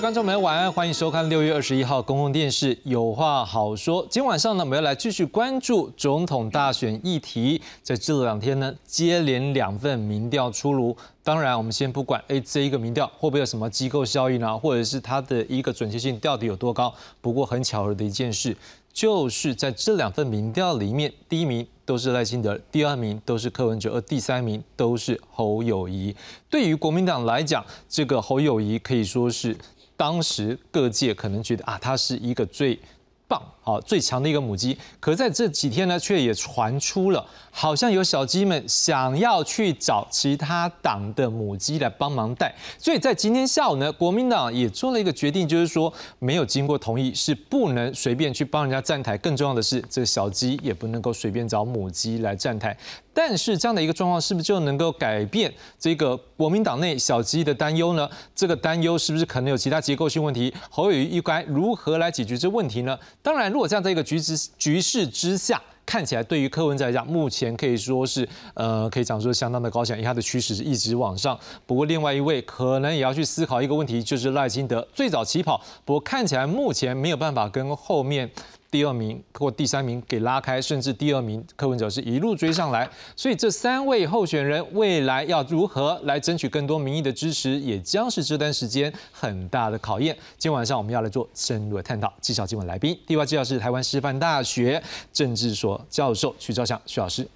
[0.00, 4.02] 观众们，晚安，欢迎收看六月二十一号公共电视《有话好说》。
[4.08, 7.60] 今天晚上呢，我们要来继续关注总统大选议题。
[7.82, 10.96] 在这两天呢，接连两份民调出炉。
[11.22, 16.94] 当然，我们先不管，哎，这一个民调会不会有什么机构效应啊，或者是它的一个准确性到底有多高？
[17.20, 18.56] 不过很巧合的一件事，
[18.94, 21.66] 就是在这两份民调里面，第一名。
[21.84, 26.14] 都是赖清德，第二名都是柯文哲，而第三名都是侯友谊。
[26.48, 29.56] 对于国民党来讲，这个侯友谊可以说是
[30.00, 32.80] 当时各界可能觉得啊，他是一个最。
[33.28, 52.76] 棒，啊，最强的一个母鸡，可在这几天呢，却也传出了，好像有小鸡们想要去找其他党的母鸡来帮忙带，所以在今天下午呢，国民党也做了一个决定，就是说没有经过同意是不能随便去帮人家站台，更重要的是，这个小鸡也不能够随便找母鸡来站台。
[53.12, 58.08] 但是这样的一个状况，是不是就能够改变这个国民党内小鸡的担忧呢？
[58.36, 60.54] 这个担忧是不是可能有其他结构性问题？
[60.70, 62.96] 侯友谊应该如何来解决这问题呢？
[63.20, 71.38] 当然，如果这样的一个局势局势之下，看起来对于柯文哲来讲，目前可以说是呃，可以讲说相当的高强，因为它的趋势是一直往上。
[71.66, 78.28] 不过另外一位可能也要去思考一个问题，就是赖清德最早起跑，不过看起来目前没有办法跟后面。
[78.70, 90.14] 第二名或第三名给拉开，甚至第二名柯文哲是一路追上来，所以这三位候选人未来要如何来争取更多民意的支持，也将是这段时间很大的考验。
[90.38, 92.96] 今天晚上我们要来做深入的探讨，介绍今晚来宾。
[93.06, 94.80] 第一位介绍是台湾师范大学
[95.12, 97.26] 政治所教授徐兆祥徐老师，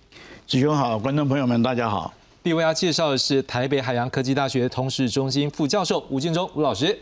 [0.46, 2.14] 子雄好，观众朋友们大家好。
[2.44, 6.96] 第一位要介绍的是台北海洋科技大学通识中心副教授吴建中吴老师，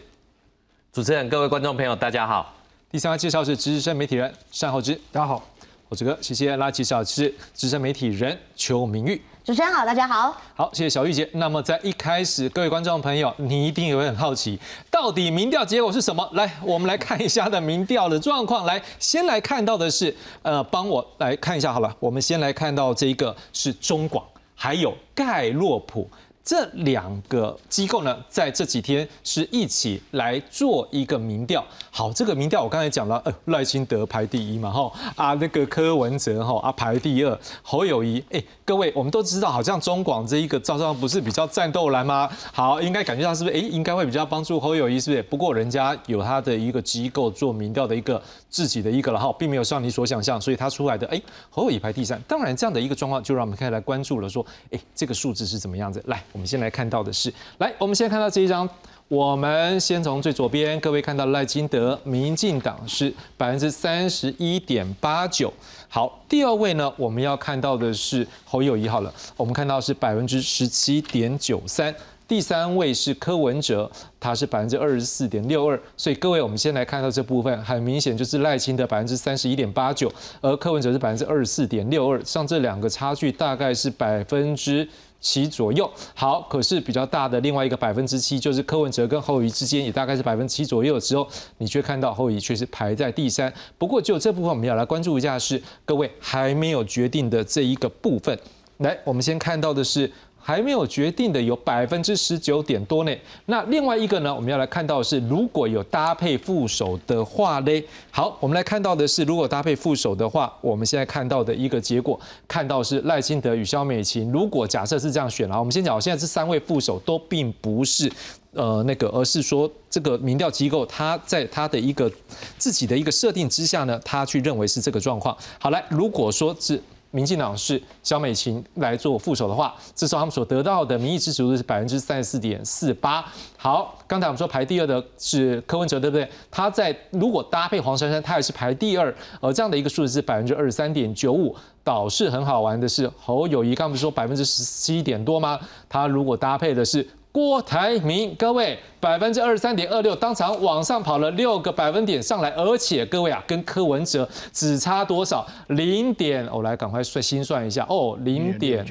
[0.93, 2.62] 主持人各位观众朋友大家好。
[2.93, 4.31] 第三位介绍是资深媒体人
[4.61, 5.43] 单厚之，大家好，
[5.89, 6.55] 我是哥谢谢。
[6.59, 11.27] 拉介绍是资深媒体人邱明玉，主持人好，大家好，好，谢谢小玉姐。
[11.33, 14.61] 那么在一开始，各位观众朋友，你一定也会很好奇，
[14.91, 16.29] 到底民调结果是什么？
[16.35, 18.67] 来，我们来看一下的民调的状况。
[18.67, 21.97] 来，先来看到的是，呃，帮我来看一下好了。
[21.99, 24.23] 我们先来看到这一个是中广，
[24.55, 26.07] 还有盖洛普。
[26.45, 31.65] 这两个机构呢，在这几天是一起来做一个民调。
[31.91, 42.29] 好，这个民调我刚才讲了，呃，赖清德排第一嘛，哈啊，那个柯文哲哈啊排第二，侯友谊，哎，各位我们都知道，好像中广这一个赵少不是比较战斗蓝吗？
[42.53, 43.57] 好，应该感觉到是不是？
[43.57, 45.23] 哎，应该会比较帮助侯友谊，是不是？
[45.23, 48.21] 不过人家有他的一个机构做民调的一个
[48.53, 52.21] 自己的一个了哈，并没有像你所想象，所以他出来的哎，侯友谊排第三。
[52.29, 56.01] 当然这样的一个状况，就让我们开始来关注了，说，哎，这个数字是怎么样子？
[56.07, 56.23] 来。
[56.33, 58.69] 我们先来看到的是，来，我们先看到这一张，
[59.09, 65.51] 我们先从最左边，各位看到赖金德，民进党是百分之三十一点八九。
[65.89, 71.95] 好，第二位呢，我们要看到的是侯友谊，好了，我们看到是百分之十七点九三。
[72.33, 75.79] 第三位是柯文哲，他是百分之二十四点六二。
[75.99, 80.11] 所以各位，我们先来看到这部分，很明显就是赖清德百分之三十一点八九，
[80.41, 84.89] 而柯文哲是百分之二十四点六二，像这两个差距大概是百分之。
[85.21, 91.25] 七左右，好，可是比较大的另外一个百分之七，就是柯文哲跟侯友之间也大概是百分之七左右的时候，
[91.59, 93.53] 你却看到侯友却是排在第三。
[93.79, 98.37] 不过就这部分，我们要来关注一下是各位还没有决定的这一个部分。
[98.79, 100.11] 来，我们先看到的是。
[100.43, 103.17] 还没有决定的有百分之十九点多呢。
[103.47, 107.85] 那另外一个呢，我们要来看到的是，如果有搭配副手的话呢？
[108.11, 114.31] 好，我们来看到的是，如果搭配副手的话，我们现在看到的一个结果，看到是赖清德与肖美琴。
[114.33, 118.11] 如果假设是这样选了，我们先讲，现在这三位副手都并不是
[118.53, 122.11] 呃那个，而是说这个民调机构他在他的一个
[122.59, 125.37] 自己的一个设定之下呢，他去认为是这个状况。
[125.59, 126.83] 好，来，如果说是。
[127.13, 133.25] 民进党是萧美琴来做副手的话，这时候他们所得到的民意支持度是百分之三十四点四八。
[133.57, 136.29] 好，刚才我们说排第二的是柯文哲，对不对？
[136.51, 141.55] 他在如果搭配黄珊珊，他也是排第二，而这样的一个数字是百分之二十三点九五。
[141.85, 145.59] 倒是很好玩的是，侯友谊刚不是说百分之十七点多吗？
[145.89, 147.07] 他如果搭配的是。
[147.33, 155.47] 郭台铭，各位百分之二十三点二六，当场往上跑了六个百分点上来，而且各位啊，跟柯文哲只差多少？
[155.69, 158.87] 零点，我来赶快算心算一下哦，零点，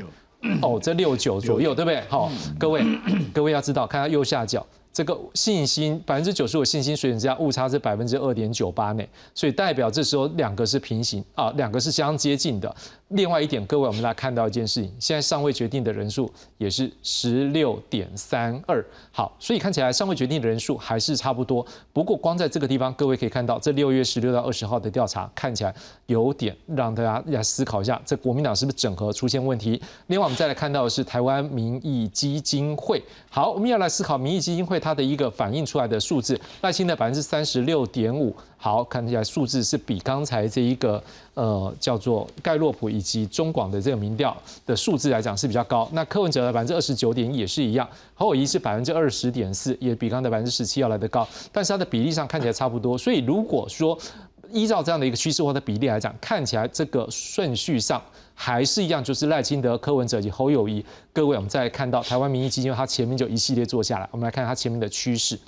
[0.60, 2.02] 哦，这六九左右，对不对？
[2.10, 2.84] 好，各位，
[3.32, 4.66] 各位要知道，看它右下角。
[4.94, 12.76] 这个信心百分之九十五信心水准之下，误差是百分之二点九八内，所以代表这时候两个是平行啊，两个是相接近的。
[13.12, 18.84] 另外一点，各位，我们来看到一件事情，现在尚未决定的人数也是十六点三二。
[19.12, 21.66] 好，所以看起来尚未决定的人数还是差不多。
[21.92, 25.74] 不过光在这个地方，各位可以看到，这六月十六到二十号的调查看起来
[26.06, 29.82] 有点让大家来思考一下，这国民党是不是整合出现问题？
[30.08, 33.02] 另外，我们再来看到的是台湾民意基金会。
[33.30, 38.36] 好，我们要来思考民意基金会它的一个反映出来的数字，赖清的百分之三十六点五。
[38.64, 41.04] 好，看起来数字是比刚才这一个
[41.34, 44.38] 呃叫做盖洛普以及中广的这个民调
[44.68, 45.90] 的数字来讲是比较高。
[45.94, 52.96] 那柯文哲的百分之二十九点一也是一样，侯友谊是百分之二十点四，也比刚才百分之十七要来得高，但是它的比例上看起来差不多。
[52.96, 53.98] 所以如果说
[54.52, 58.00] 依照这样的一个趋势或者比例来讲，看起来这个顺序上
[58.36, 60.86] 还是一样，就是赖清德、柯文哲以及侯友谊。
[61.12, 65.40] 各位，我们再看到台湾民意基金会，它前面就一系列做下来，我们来看它前面的趋势。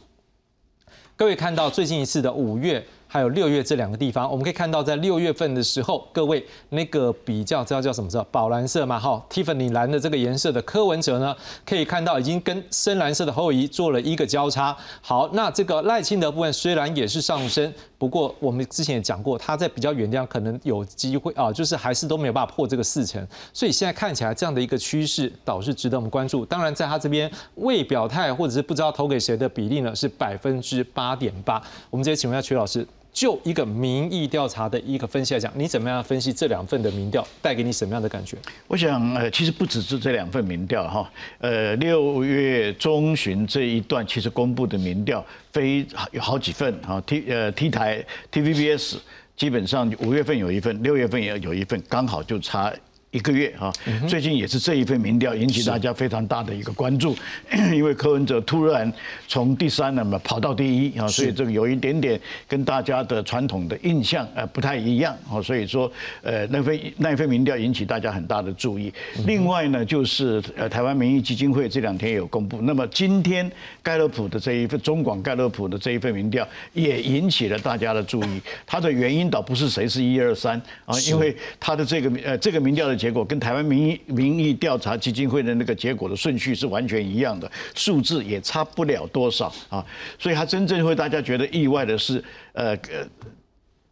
[1.15, 2.83] 各位看到最近一次的五月。
[3.13, 8.25] 还有六月这两个地方，我们可以看到，在六月份的时候，各位那个比较知道叫什么色？
[8.31, 14.75] 宝蓝色嘛，哈，Tiffany 蓝的这个颜色的柯文哲呢，可以看到已经跟深蓝色的后移做了一个交叉。
[14.99, 23.23] 好，那这个赖清德部分虽然也是上升，不过我们之前也讲过，他在比较远地方可能有机会啊，就是还是都没有办法破这个四成。
[23.53, 26.43] 所以现在看起来这样的一个趋势，倒是值得我们关注。
[26.43, 31.61] 当然，在他这边未表态或者是不知道投给谁的比例呢，是百分之八点八。
[31.91, 32.83] 我们直接请问一下曲老师。
[33.13, 38.35] 就一个民意调查的一个分析来讲，你怎么样分析这两份的民调带给你什么样的感觉？
[38.67, 48.97] 我想，呃，其实不只是这两份民调哈，呃，六月中旬这一段其实公布的民调非有好几份哈，T 呃 T 台 TVBS
[49.37, 52.73] 基本上五月份有一份，六月份也有一份，刚好就差。
[53.13, 53.71] 一个月啊，
[54.07, 57.15] 最近也是这一份民调引起大家非常大的一个关注，
[57.71, 58.91] 因为柯文哲突然
[59.27, 65.89] 从第三那么跑到第一啊，所以这个有一点点跟大家的传统的印象呃不太一样啊，所以说
[66.23, 68.91] 呃那份那份民调引起大家很大的注意。
[69.27, 73.49] 另外呢，就是呃台湾民意基金会这两天也有公布，那么今天
[73.83, 78.41] 盖勒普的这一份中广盖勒普的这一份民调也引起了大家的注意。
[78.65, 83.02] 它的原因倒不是谁是一二三啊，因为它的这个呃这个民调的。
[83.03, 89.85] 结果跟台湾民意民意调查基金会的那个结果的顺序是完全一样的，数字也差不了多少啊，
[90.17, 92.23] 所以他真正会大家觉得意外的是，
[92.53, 93.05] 呃呃，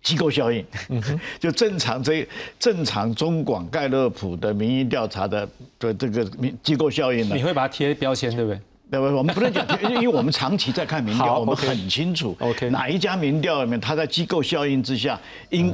[0.02, 0.66] 机构效应，
[1.38, 2.26] 就正常这
[2.58, 5.46] 正常中广盖勒普的民意调查的
[5.78, 6.24] 的这个
[6.64, 8.62] 机构效应呢，你会把它贴标签对不对？
[8.92, 9.06] 对不？
[9.06, 15.18] 我们不能讲，因为因为我们长期在看民调，我们很清楚，OK，哪一家民调里面，它在机构效应之下，
[15.52, 15.74] 应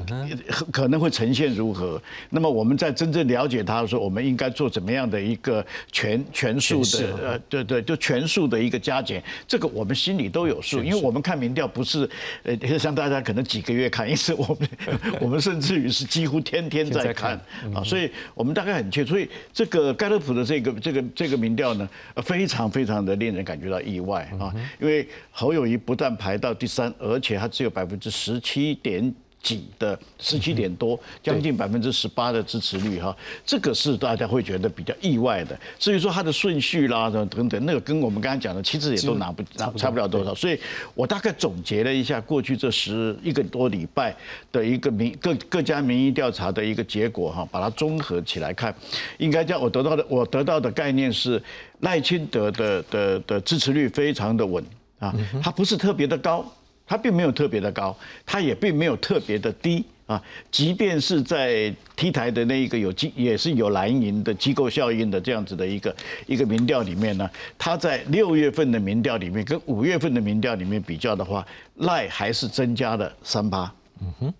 [0.72, 2.00] 可能会呈现如何？
[2.30, 12.08] 那么我们在真正了解它的时候，我们应该做怎么样的一个全全数的呃，对对，就全数的一个加减，这个我们心里都有数，因为我们看民调不是
[12.44, 14.70] 呃像大家可能几个月看一次，我们
[15.22, 17.34] 我们甚至于是几乎天天在看
[17.74, 19.08] 啊，所以我们大概很清楚。
[19.08, 21.90] 所以这个盖勒普的这个这个这个民调呢，
[22.24, 23.07] 非常非常。
[23.08, 29.12] 的令人感觉到意外啊，因为侯友谊不但排到第三，而且他只有百分之十七点
[29.42, 35.58] 几的十七点多，将近百分之十八的支持率哈，这个是大家会觉得比较意外的。
[35.80, 40.36] 至于说它的顺序啦等等，那个跟我们刚才讲的其实也都拿不拿差不了多少。
[40.36, 40.60] 所以
[40.94, 44.16] 我大概总结了一下过去这十一个多礼拜
[44.52, 48.76] 的一个民各各家民意调查的一个结果哈，把它综合起来看，
[49.18, 51.42] 应该叫我得到的我得到的概念是。
[51.82, 54.66] 赖清德的的的支持率非常的稳
[54.98, 55.14] 啊，
[55.44, 56.44] 它不是特别的高，
[56.88, 60.20] 它并没有特别的高，它也并没有特别的低啊。
[60.50, 73.72] 即便是在 T 台的那一个有机也是有蓝营的机构效应的这样子的一个一个民调里面呢，他在六月份的民调里面跟五月份的民调里面比较的话，赖还是增加了三八。
[74.00, 74.34] 嗯哼。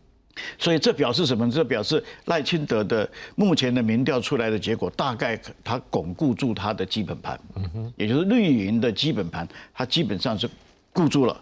[0.60, 1.50] 所以这表示什么？
[1.50, 7.40] 这表示赖清德的目前的民调出来的结果，大概他巩固住他的基本盘，
[7.96, 10.48] 也就是绿营的基本盘，他基本上是
[10.94, 11.36] 固住了。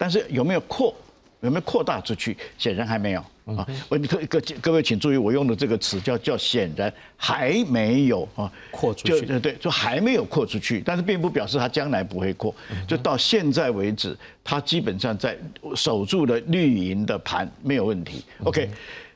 [0.00, 0.94] 但是有没有扩？
[1.42, 2.36] 有没有扩大出去？
[2.58, 3.66] 显然还没有啊！
[3.88, 9.24] 我各各各位请注意，我用的这个词叫叫显然还没有啊，扩出去。
[9.24, 12.54] 对对，就还没有扩出去，但是并不表示它将来不会扩。
[12.86, 14.14] 就到现在为止，
[14.44, 15.34] 它基本上在
[15.74, 18.22] 守住了绿营的盘没有问题。
[18.44, 18.68] OK，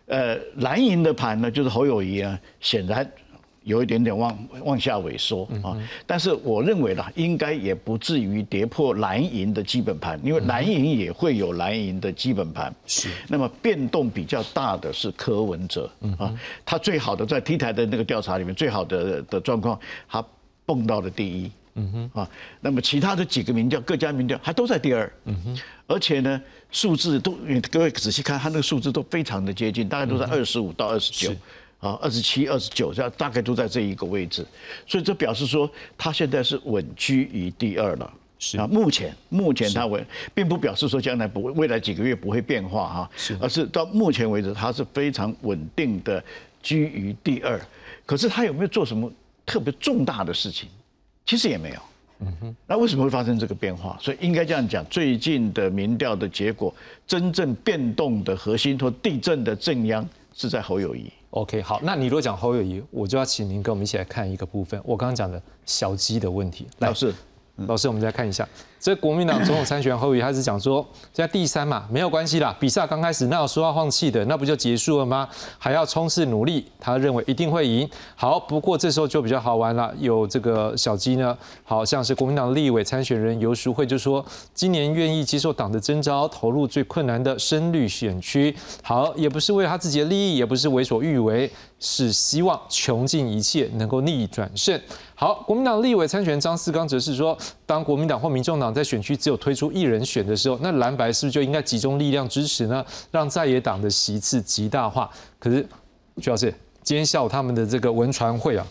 [0.06, 3.06] 呃，蓝营的盘呢，就是侯友谊啊，显然。
[3.64, 12.73] 有一点点往往下萎缩啊，但是我认为呢，应该也不至于跌破蓝银的基本盘，因为蓝银也会有蓝银的基本盘。
[12.87, 16.33] 是，那么变动比较大的是柯文哲啊，
[16.64, 20.25] 他最好的在 T 台的那个调查里面，最好的的状况，他
[20.66, 21.50] 蹦到了第一。
[21.76, 22.30] 嗯哼啊，
[22.61, 25.12] 那么其他的几个民调，各家民调还都在第二。
[25.25, 26.40] 嗯哼，而且呢，
[26.71, 27.37] 数字都
[27.68, 31.35] 各位仔细看，他那个数字都非常的接近，大概都在二十五到二十九。
[31.84, 34.46] 啊，二十七、二十九，这样大概都在这一个位置，
[34.86, 38.10] 所以这表示说他现在是稳居于第二了。
[38.38, 46.22] 是啊，目前目前它稳，并不表示说将来不会未来几个月不会变化哈，是而是到目前为止它是非常稳定的
[46.62, 47.58] 居于第二。
[48.04, 49.10] 可是他有没有做什么
[49.46, 50.68] 特别重大的事情？
[51.24, 51.76] 其实也没有。
[52.20, 53.96] 嗯哼，那为什么会发生这个变化？
[54.00, 56.74] 所以应该这样讲，最近的民调的结果，
[57.06, 61.10] 真正变动的核心或地震的正央是在侯友谊。
[61.34, 66.68] OK，好，那你如果讲侯友谊，我就要请您跟我们一起来看一个部分，我刚刚讲的小鸡的问题。
[66.78, 67.12] 来老，师，
[67.56, 68.48] 老师，我们再看一下，
[68.84, 75.26] 这国民党总统参选人侯友宜，他是讲说，现在第三嘛，没有关系啦，比赛刚开始，那有说要放弃的，那不就结束了吗？
[75.56, 77.88] 还要冲刺努力，他认为一定会赢。
[78.14, 84.22] 好，不过这时候就比较好玩了，有这个小鸡呢，好像是国民党立委参选人游淑慧就说，
[84.52, 88.54] 今年愿意接受党的征召，投入最困难的深绿选区。
[88.82, 91.50] 好，也不是为了他自己的利益，也不是为所欲为，
[91.80, 94.78] 是希望穷尽一切能够逆转胜。
[95.16, 102.84] 好，国民党立委参选人张思刚则是说，当国民党或民众党在选区只有推出一人选的时候，那蓝白是不是就应该集中力量支持呢？
[103.10, 105.08] 让在野党的席次极大化？
[105.38, 105.66] 可是，
[106.18, 106.52] 徐老师，
[106.82, 108.66] 今天下午他们的这个文传会啊，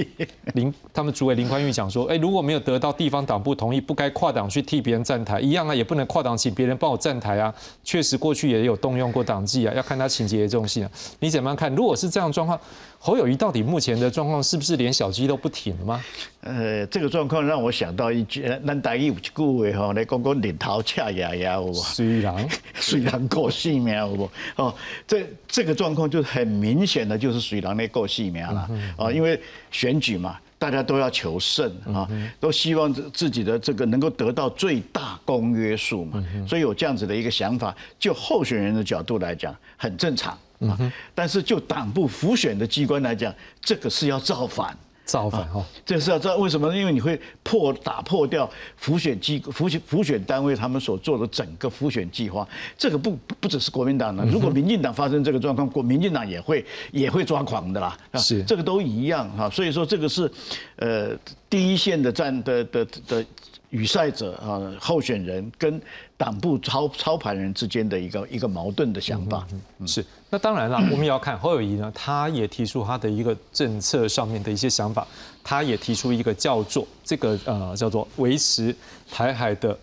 [0.54, 7.52] 林他们主委林宽裕讲说，哎，如果没有得到地方党部同意，不该跨党去替别人站台，一样啊，也不能跨党请别人帮我站台啊。
[7.82, 10.90] 确实过去也有动用过党纪啊，要看他情节严重性啊。
[11.18, 11.74] 你怎么样看？
[11.74, 12.58] 如果是这样状况，
[12.98, 16.04] 侯友谊到底目前的状况是不是连小鸡都不挺了吗？
[16.40, 21.74] 呃，这个状况让我想到一句，呃咱台语有一句话吼，来讲讲日头恰呀呀，有无？
[21.74, 24.30] 虽然 水人过性命，有无？
[24.56, 24.74] 哦，
[25.06, 30.38] 这这个状况就很明显的就是水人的过性命了啊，因为选举嘛。
[30.58, 32.08] 大家都要求胜啊，
[32.40, 40.92] 都希望自自己的这个能够得到最大公约数嘛，所以有这样子的一个想法，就候选人的角度来讲，很正常啊。
[41.14, 44.76] 但是就党部辅选的机关来讲，这个是要造反。
[45.04, 46.76] 造反哈，这是要造为什么呢？
[46.76, 52.44] 因为你会破打破掉浮选机浮选浮选单位他们所做的整个浮选计划，
[52.76, 57.96] 这个不不不只是国民党的，如果民进党发生这个状况，国民进党也会也会抓狂的啦。
[58.10, 60.28] 啊是这个都一样哈，所以说这个是
[60.74, 61.16] 呃
[61.48, 63.24] 第一线的战的的的
[63.70, 65.80] 与赛者啊候选人跟
[66.16, 69.46] 党部操操盘人之间的一个一个矛盾的想法。
[69.86, 70.04] 是。
[70.30, 75.06] 那当然了，我们也要看侯友谊呢，他也提出他的一个政策上面的一些想法，
[75.44, 78.74] 他也提出一个叫做这个呃叫做维持
[79.10, 79.78] 台海的。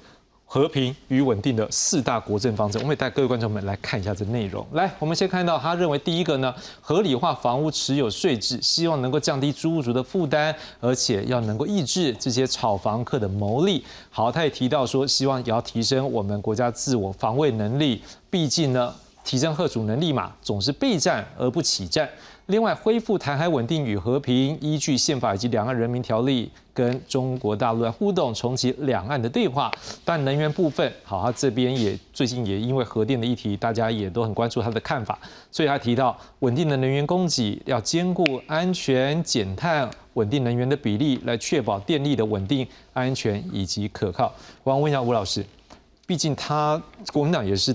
[0.54, 4.64] 和平与稳定的四大国政方针，我们也带各位观众们来看一下这内容。
[4.74, 13.84] 来，我们先看到他认为第一个呢，合理化房屋持有税制，希望能够降低租屋族的负担，而且要能够抑制这些炒房客的牟利。
[14.12, 18.94] 好，他也提到说，希望也要提升我们国家自我防卫能力，毕竟呢，
[19.24, 22.08] 提升贺主能力嘛，总是备战而不起战。
[22.48, 29.72] 另外，恢复台海稳定与和平，依据宪法以及两岸人民条例，跟中国大陆来互动，重启两岸的对话。
[30.04, 35.18] 但能源部分，好，他这边也最近也因为核电的议题，大家也都很关注他的看法，
[35.50, 44.30] 所以他提到稳定的能源供给要兼顾安全、减碳、稳定能源的比例，来确保电力的稳定、安全以及可靠。
[44.64, 45.46] 我想问一下吴老师，
[46.06, 46.82] 毕竟他
[47.14, 47.74] 国民党也是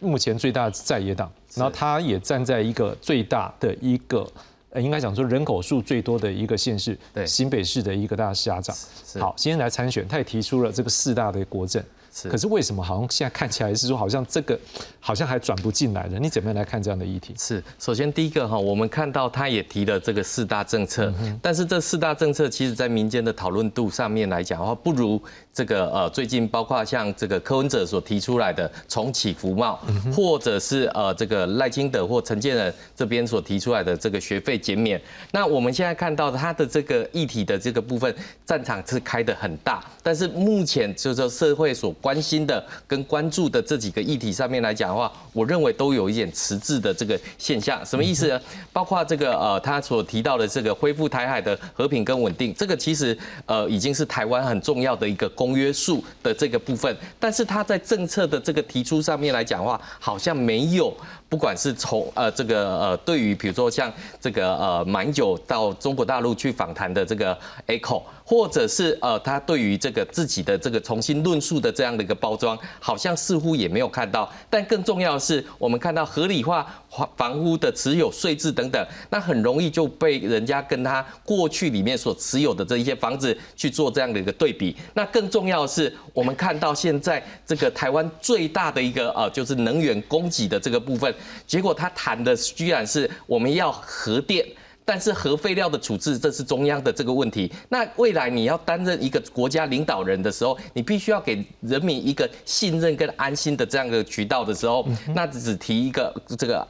[0.00, 1.30] 目前最大的在野党。
[1.58, 4.26] 然后他也站在一个最大的一个，
[4.70, 8.74] 呃，应该讲说人口数最多的一个县市，对新北市的一个大家长。
[9.18, 11.82] 好，今天来参选，他也提出了这个四大的国政。
[12.10, 14.58] 是可是为什么好像现在看起来是说，好像这个
[14.98, 16.18] 好像还转不进来了？
[16.18, 17.34] 你怎么样来看这样的议题？
[17.38, 21.12] 是，首先第一个哈，我们看到他也提了这个四大政策，
[21.42, 25.22] 但是这四大政策其实在民间的讨论度上面来讲的话，不如
[25.58, 29.76] 这个呃最近包括像这个柯文哲所提出来的重启服贸，
[30.14, 35.02] 或者是呃这个赖清德或陈建仁这边所提出来的这个学费减免。
[35.32, 38.14] 那我们现在看到他的这个议题的这个部分
[38.46, 47.84] 战场是开得很大，但是目前就是说社会所关心的跟关注的这几个议题上面来讲的话，我认为都有一点迟滞的这个现象。
[47.84, 48.40] 什么意思呢？
[48.72, 56.96] 包括这个呃，他所提到的这个恢复台海的和平跟稳定，这个其实呃已经是台湾很重要的一个公约束的这个部分。
[57.18, 60.96] 但是他在政策的这个提出上面来讲的话，好像没有。
[61.28, 74.30] 不管是从呃这个呃对于比如说像这个呃马英九到中国大陆去访谈的这个 echo，或者是呃他对于这个自己的这个重新论述的这样的一个包装，好像似乎也没有看到。
[74.48, 84.74] 但更重要的是，我们看到合理化房房屋的持有税制等等，那很容易就被人家跟他过去里面所持有的这一些房子去做这样的一个对比。
[84.94, 91.14] 那更重要的是，我们看到现在这个台湾最大的一个呃，就是能源供给的这个部分，
[91.46, 94.46] 结果他谈的居然是我们要核电。
[94.88, 97.52] 但是核废料的处置，这是中央的这个问题。
[97.68, 106.66] 那未来你要担任一个国家领导人的时候，你必须要给人民一个信任跟安心的这样的渠道的时候，那只提一个这个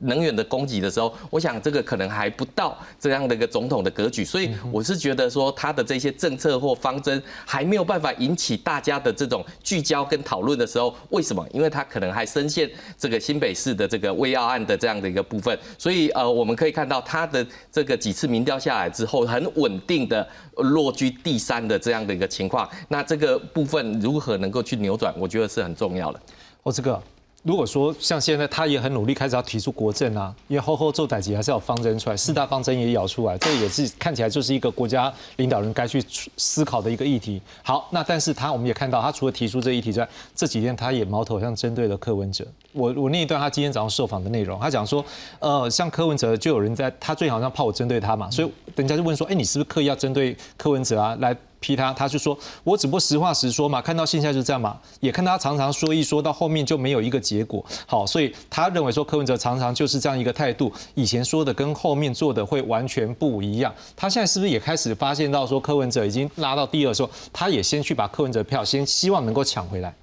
[0.00, 4.22] 能源的供给的时候，我想这个可能还不到这样的一个总统的格局。
[4.22, 11.42] 所以我是觉得说，他的这些政策或方针还没有办法引起大家的这种聚焦跟讨论的时候，为什么？
[11.54, 15.58] 因为他可能还深陷这个新北市的这个胃药案的这样的一个部分。
[15.78, 17.46] 所以呃，我们可以看到他的。
[17.70, 20.26] 这个几次民调下来之后，很稳定的
[20.56, 26.20] 落居第三的这样的一个情况，那这个部分如何能够去扭转，我觉得是很重要的。
[26.62, 27.00] 哦，这个。
[27.42, 36.00] 如果说像现在他也很努力开始要提出国政啊，因为后后做代级还是要方针出来，四大方针也咬出来，这也是看起来就是一个国家领导人该去
[36.36, 37.42] 思考的一个议题。
[37.64, 42.46] 好，那但是他我们也看到，他除了提出这议题之外，这几天他也矛头像针对了柯文哲。
[42.70, 45.04] 我我那一段他今天早上受访的内容，他讲说，
[45.40, 51.36] 呃，像柯文哲就有人在他最好像怕我针对他嘛，所以人家就问说，哎，你是不是刻意要针对柯文哲啊来？
[51.62, 63.72] 批他，他就说，我只不过实话实说嘛，看到现在就这样嘛，也看他常常说一说到后面就没有一个结果，好，所以他认为说柯文哲常常就是这样一个态度，以前说的跟后面做的会完全不一样。
[63.96, 69.94] 他现在是不是也开始发现到说柯文哲已经拉到第二的时候，他也先去把柯文哲票先希望能够抢回来？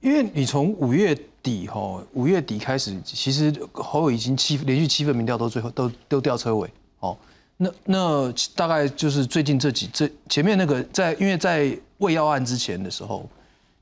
[0.00, 7.16] 因为你从五月底哈，五月底开始，其实侯友已经七连续七份民调都最后都都掉车尾，哦。
[7.58, 13.26] 那那大概就是最近这几这前面那个在因为在未要案之前的时候，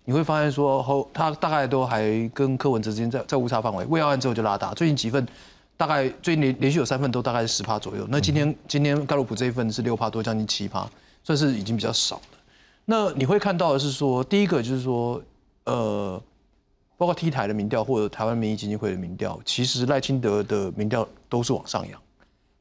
[0.04, 5.26] 你会发现说后他大概都还跟柯文哲之间在在误差范围，未要案之后就拉大，最近几份
[5.76, 10.88] 大概最近连连续有三份都大概是十趴左右，那今天今天盖洛普这一份是六趴多，将近七趴，
[11.24, 12.38] 算是已经比较少的。
[12.84, 15.20] 那你会看到的是说，第一个就是说，
[15.64, 16.22] 呃，
[16.96, 22.00] 包括 T 台的民调或者台湾民意基金会的民调，其实赖清德的民调都是往上扬。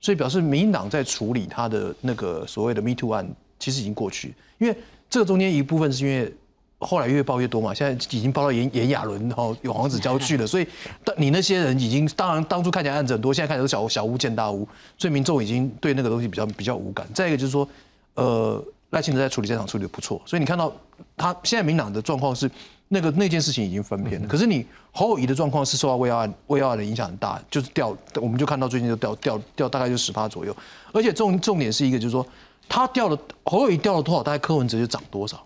[0.03, 3.25] 所以表示民进党在处理他的那个所谓的 Me Too 案，
[3.57, 4.36] 其实已经过去。
[4.57, 4.77] 因为
[5.10, 6.29] 这个中间一部分是因为
[6.79, 10.68] 后来越报越多嘛，现在已经报到炎炎亚纶，然后有黄子佼去了， 所以
[11.16, 17.07] 你那些人已经当然当初看起来案子很多，现在看起来小小巫见大巫，所以民众已经对那个东西比较比较无感。
[17.13, 17.66] 再一个就是说，
[18.16, 20.75] 呃，赖清德在处理这场处理的不错，所以你看到
[21.16, 22.51] 他现在民党的状况是。
[22.94, 30.56] 那个那件事情已经分篇了，可是你侯友谊的状况是受到魏耀案魏耀案的影响很大，就是掉，我们就看到最近就掉掉掉大概就十趴左右，
[30.94, 32.25] 而且重重点是一个就是说
[32.70, 35.44] 他掉了侯友谊掉了多少，大概柯文哲就涨多少，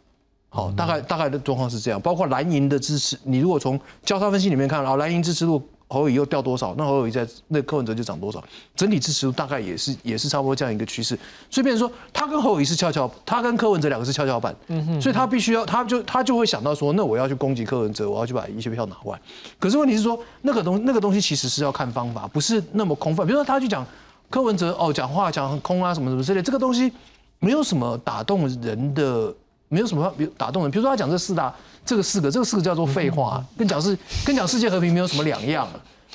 [0.50, 5.68] 好，大概大概的状况是这样，包括蓝营的支持，你如果从交叉分析里面看，啊，蓝营支持度。
[5.89, 6.76] 侯友谊又掉多少？
[6.78, 8.43] 那侯友谊在那柯文哲就涨多少？
[8.76, 11.17] 整体支持度大概也是也是差不多这样一个趋势。
[11.50, 14.54] 所以变成说，他跟侯友谊是跷跷，他跟柯文哲两个是跷跷板。
[14.67, 15.02] 嗯哼。
[15.02, 19.21] 所以他必须要，他就他就会想到说，那我要去攻击柯文哲，我要去把一些票拿回来。
[19.60, 23.26] 可是问题是说，那个东那个东西其实是要看方法，不是那么空泛。
[23.26, 23.86] 比如说他去讲
[24.30, 26.91] 柯文哲哦，讲话讲很空啊，什么什么之类，这个东西
[27.39, 29.34] 没有什么打动人的，
[29.69, 30.71] 没有什么打动人。
[30.71, 31.54] 比如说他讲这四大。
[31.88, 35.67] 这个四个，这个四个叫做废话，跟讲是跟讲世界和平没有什么两样。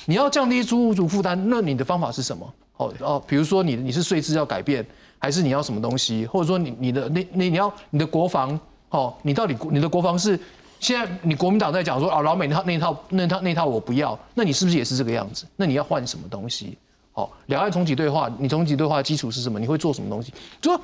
[0.04, 2.54] 你要降低租屋主负担，那你的方法是什么？
[2.76, 4.85] 哦哦，比如说你你是税制要改变，
[5.18, 6.26] 还是你要什么东西？
[6.26, 8.58] 或者说你你的那那你要你的国防
[8.90, 10.38] 哦，你到底你的国防是
[10.80, 15.46] 现在你国民党在讲说啊老美那套那套那套那套我不要，那你是不是也是这个样子？
[15.56, 16.76] 那你要换什么东西？
[17.12, 19.61] 好，两岸重启对话，你重启对话的基础是什么？
[19.61, 20.32] 你会做什么东西？
[20.61, 20.80] 就说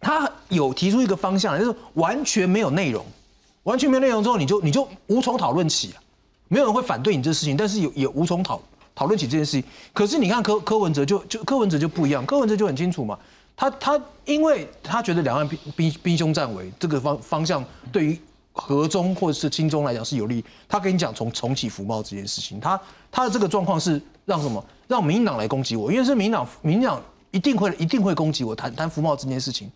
[0.00, 3.04] 他有提出一个方向，就是完全没有内容。
[3.64, 6.02] 完全没内容之后，你就你就无从讨论起啊，
[6.48, 8.60] 没有人会反对你这事情，但是有也无从讨
[8.94, 9.64] 讨论起这件事情。
[9.92, 13.18] 可是你看柯柯文哲就就柯文哲就不一样，柯文哲就很清楚嘛，
[13.56, 18.18] 他他因为他觉得两岸兵兵兵凶战危这个方方向对于
[18.52, 22.80] 和中或者是亲中来讲是有利，他跟你讲从重启福茂这件事情，他
[23.12, 24.62] 他的这个状况是让什么？
[24.88, 29.70] 让民进党来攻击我，因为是民党民党一定会一定会攻击我谈谈福茂这件事情。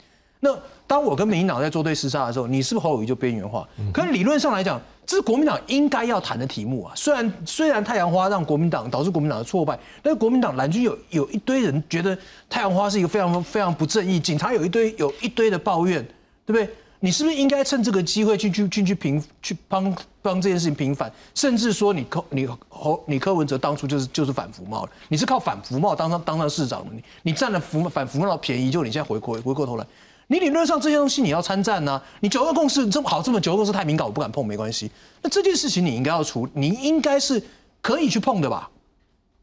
[0.44, 0.54] 那
[0.86, 3.66] 当我跟民进党在做对厮杀的时候，你是不是侯友谊就边缘化？
[3.94, 6.92] 可是理论上来讲，这是国民党应该要谈的题目啊。
[6.94, 12.16] 虽然虽然太阳花让国民党导致国民党的挫败，但是国民党蓝军有有一堆人觉得
[12.50, 16.04] 太阳花是一个非常非常不正义，警察有一堆有一堆的抱怨，
[16.44, 16.68] 对不对？
[17.00, 21.10] 你是不是应该趁这个机会去去去去平去帮帮这件事情平反？
[21.34, 29.86] 甚至说你柯你侯你柯文哲当初就是就是反服贸你是靠反服贸当上当上市长的，你你占了服反服贸的便宜，就你现在回过回过头来。
[30.28, 32.00] 你理论上这些东西你要参战呢？
[32.20, 34.90] 你九二共识这么好，这么九二共识太敏感，我不敢碰，没关系。
[35.22, 37.42] 那这件事情你应该要处，你应该是
[37.82, 38.68] 可以去碰的吧？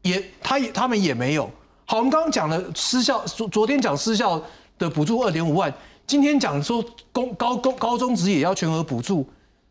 [0.02, 1.48] 也他也他们也没有。
[1.84, 4.42] 好，我们刚刚讲了失效，昨昨天讲失效
[4.78, 5.72] 的补助二点五万，
[6.06, 9.24] 今天讲说公高高高中职也要全额补助，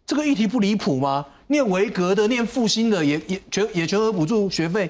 [0.06, 1.26] 这个议题不离谱吗？
[1.47, 4.89] 念维格的、念复兴的也也全也全额补助学费，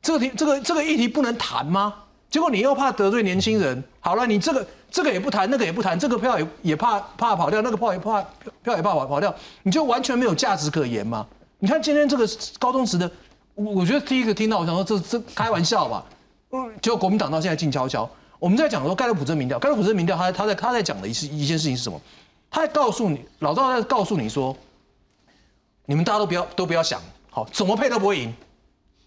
[0.00, 1.92] 这个题这个这个议题不能谈吗？
[2.30, 4.64] 结果你又怕得罪年轻人，好了，你这个
[4.96, 8.22] 这个也不谈，那个也不谈，这个票也也怕怕跑掉，那个票也怕
[8.62, 11.26] 票也怕跑跑掉，你就完全没有价值可言嘛？
[11.58, 12.26] 你看今天这个
[12.58, 13.10] 高中时的，
[13.54, 16.02] 我我觉得第一个听到，我想说这这开玩笑吧，
[16.52, 18.08] 嗯，结果国民党到现在静悄悄。
[18.38, 22.00] 我们在讲说盖洛普这民调，盖洛普这民调，他他在他在讲的一一件事情是什么？
[22.50, 24.56] 他在告诉你，老赵在告诉你说，
[25.84, 28.34] 你们大家都不要都不要想，好，怎么配都不会赢，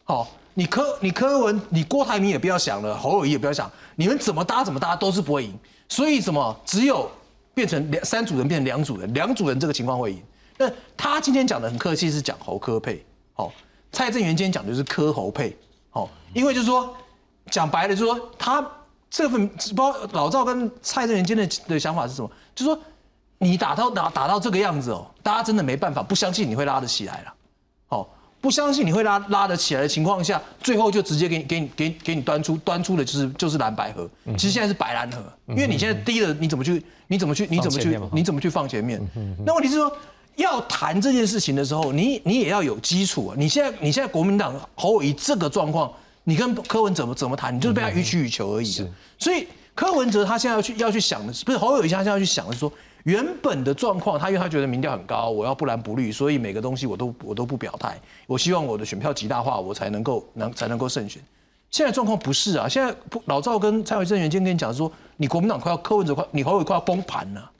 [0.03, 0.27] 好。
[0.55, 5.57] 你柯你柯文你郭台铭也不要想了，侯友谊也不要想，你们怎么搭怎么搭都是不会赢。
[5.89, 7.11] 所以什么只有
[7.53, 10.23] 变成两三组人变成两组人，两组人这个情况会赢。
[10.57, 13.03] 那他今天讲的很客气，是讲侯科配。
[13.33, 13.51] 好，
[13.91, 15.57] 蔡正元今天讲的就是科侯配。
[15.89, 16.95] 好，因为就是说
[17.49, 18.65] 讲白了，就是说他
[19.09, 22.29] 这份包老赵跟蔡正元今天的的想法是什么？
[22.53, 22.81] 就是说
[23.39, 27.33] 你打到打打到这个样子哦，大家真的没办法，不相信你会拉得起来了。
[28.39, 28.41] 好。
[28.41, 34.09] 不相信你会拉拉得起来的情况下，最后就直接给你给你给给你端出端出的就是就是蓝白河。
[34.37, 38.97] 其实现在是白蓝河，因为你现在低了，你怎么去你怎么去你怎么去你怎么去放前面？
[39.45, 39.91] 那问题是说
[40.37, 43.35] 要谈这件事情的时候，你你也要有基础啊。
[43.37, 45.91] 你现在你现在国民党侯友谊这个状况，
[46.23, 47.53] 你跟柯文怎么怎么谈？
[47.53, 48.87] 你就是被他予取予求而已。
[49.17, 52.71] 所以柯文哲他现在要去要去想的是，不是侯友谊他现在要去想的是说。
[53.03, 57.97] 原本的状况，他因为他觉得民调很高，我要不蓝不绿，所以每个东西我都我都不表态。
[58.27, 61.21] 我希望我的选票极大化，我才能够能才能够胜选。
[61.71, 62.93] 现在状况不是啊，现在
[63.25, 67.51] 老赵跟蔡伟正员今天跟你讲说，你国民党快要柯文哲快，你侯友快要崩盘了。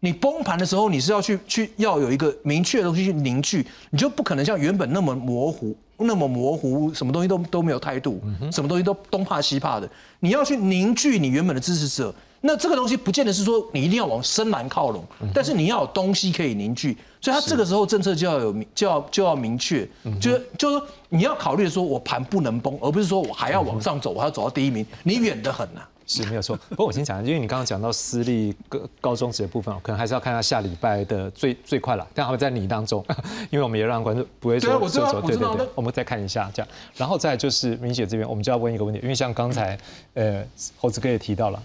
[0.00, 8.20] 你崩盘的时候，你是要去去要有一个明确的东西去凝聚，你就不可能像原本那么模糊，那么模糊，什么东西都都没有态度，
[8.52, 9.88] 什么东西都东怕西怕的。
[10.20, 12.14] 你要去凝聚你原本的支持者。
[12.46, 15.02] 那这个东西不见得是说你一定要往深蓝靠拢，
[15.32, 19.88] 但是你要有东西可以凝聚，所以它这个时候政策就要有明，就要就要明确，
[20.20, 25.80] 就是就是说你要考虑说我盘不能崩，而不是说我还要往上走，我要走到第一名，你远得很呐。
[26.06, 26.54] 是没有错。
[26.68, 33.02] 不过我先讲，因为你刚刚讲到私立高高中职的部分，可能还是要看他下礼拜的最最快了，但他们在你当中，
[33.50, 39.78] 因为我们也让观众不会说说走，对对对，我们再看一下这样，然后再就是明姐这边，我们就要问一个问题，因为像刚才
[40.12, 40.44] 呃
[40.76, 41.62] 猴子哥也提到了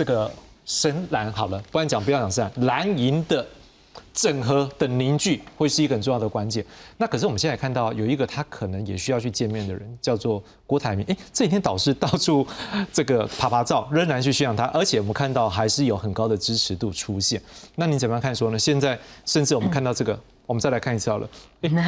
[0.00, 0.30] 这个。
[0.66, 3.44] 深蓝好了，不然讲不要讲深蓝，蓝银的
[4.14, 6.64] 整合的凝聚会是一个很重要的关键。
[6.98, 11.04] 那可是我们现在看到有一个他可能也需要去见面的人，叫做郭台铭。
[11.08, 12.46] 哎，这几天导师到处
[12.92, 17.42] 这个啪啪照，仍然去宣扬他，而且我们看到还是有很高的支持度出现。
[17.74, 18.58] 那你怎么样看说呢？
[18.58, 21.28] 现在甚至我们看到这个，我们再来看一次好了，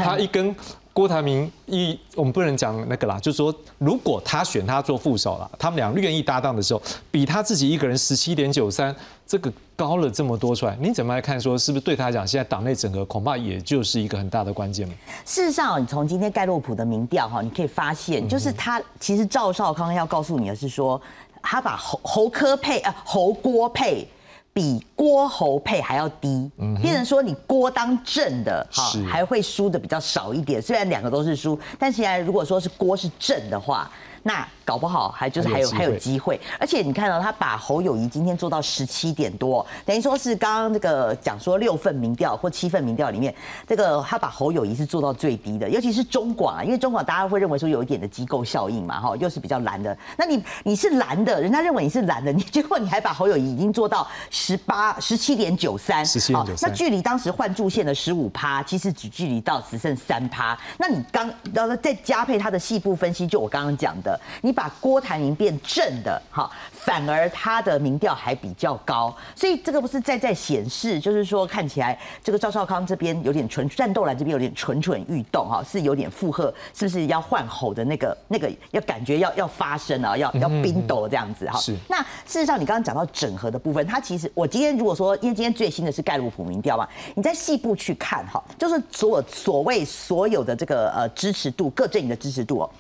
[0.03, 0.53] 他一根。
[0.95, 8.95] 郭台铭一，我们不能讲那个啦，就是说，如果他选他做副手了，他们俩愿意搭档的时候，比他自己一个人十七点九三，
[9.27, 11.41] 这个高了这么多出来，你怎么来看？
[11.41, 14.87] 说是不是对他来讲，现在党内整合恐怕也就是一个很大的关键
[15.25, 21.01] 事实上，你从今天盖洛普的民调哈，你可以发现，就是他其实赵少康要告诉你的是说，
[21.41, 24.07] 他把侯侯科配啊侯郭配。
[24.53, 30.61] 比郭侯配还要低，变成说你郭当正的哈，还会输的比较少一点。
[30.61, 33.91] 虽然两个都是输，但现在如果说是郭是正的话。
[34.23, 43.35] 那搞不好还就是还有还有机会，而且你看到他把侯友谊今天做到十七点多，等于说是刚刚那个讲说六份民调或七份民调里面，
[43.67, 49.97] 这个他把侯友谊是做到最低的，尤其是中广啊，因为中广大家会认为说有一点的机构效应嘛，哈，又是比较蓝的。
[50.17, 60.57] 那你你是蓝的，人家认为你是蓝的，你结果你还把侯友谊已经做到十八十七点九三，十七点九三，那距离当时换柱线的十五趴，其实只距离到只剩三趴。
[60.79, 64.12] 那你刚然后再加配他的细部分析，就我刚刚讲的。
[64.41, 81.59] 你把郭台铭变正的，哈，反而他的民调还比较高，所以这个不是在在显示，就是说看起来这个赵少康这边有点蠢，战斗蓝这边有点蠢蠢欲动，哈，是有点附和，是不是要换吼的那个那个要感觉要要发生啊，要要冰斗这样子哈。
[81.59, 81.77] 是。
[81.89, 92.71] 那事实上你刚刚讲到整合的部分，它其实我今天如果说，因为今天最新的是盖洛普民调嘛，你在细部去看哈，就是所所谓所有的这个呃支持度各阵营的支持度哦。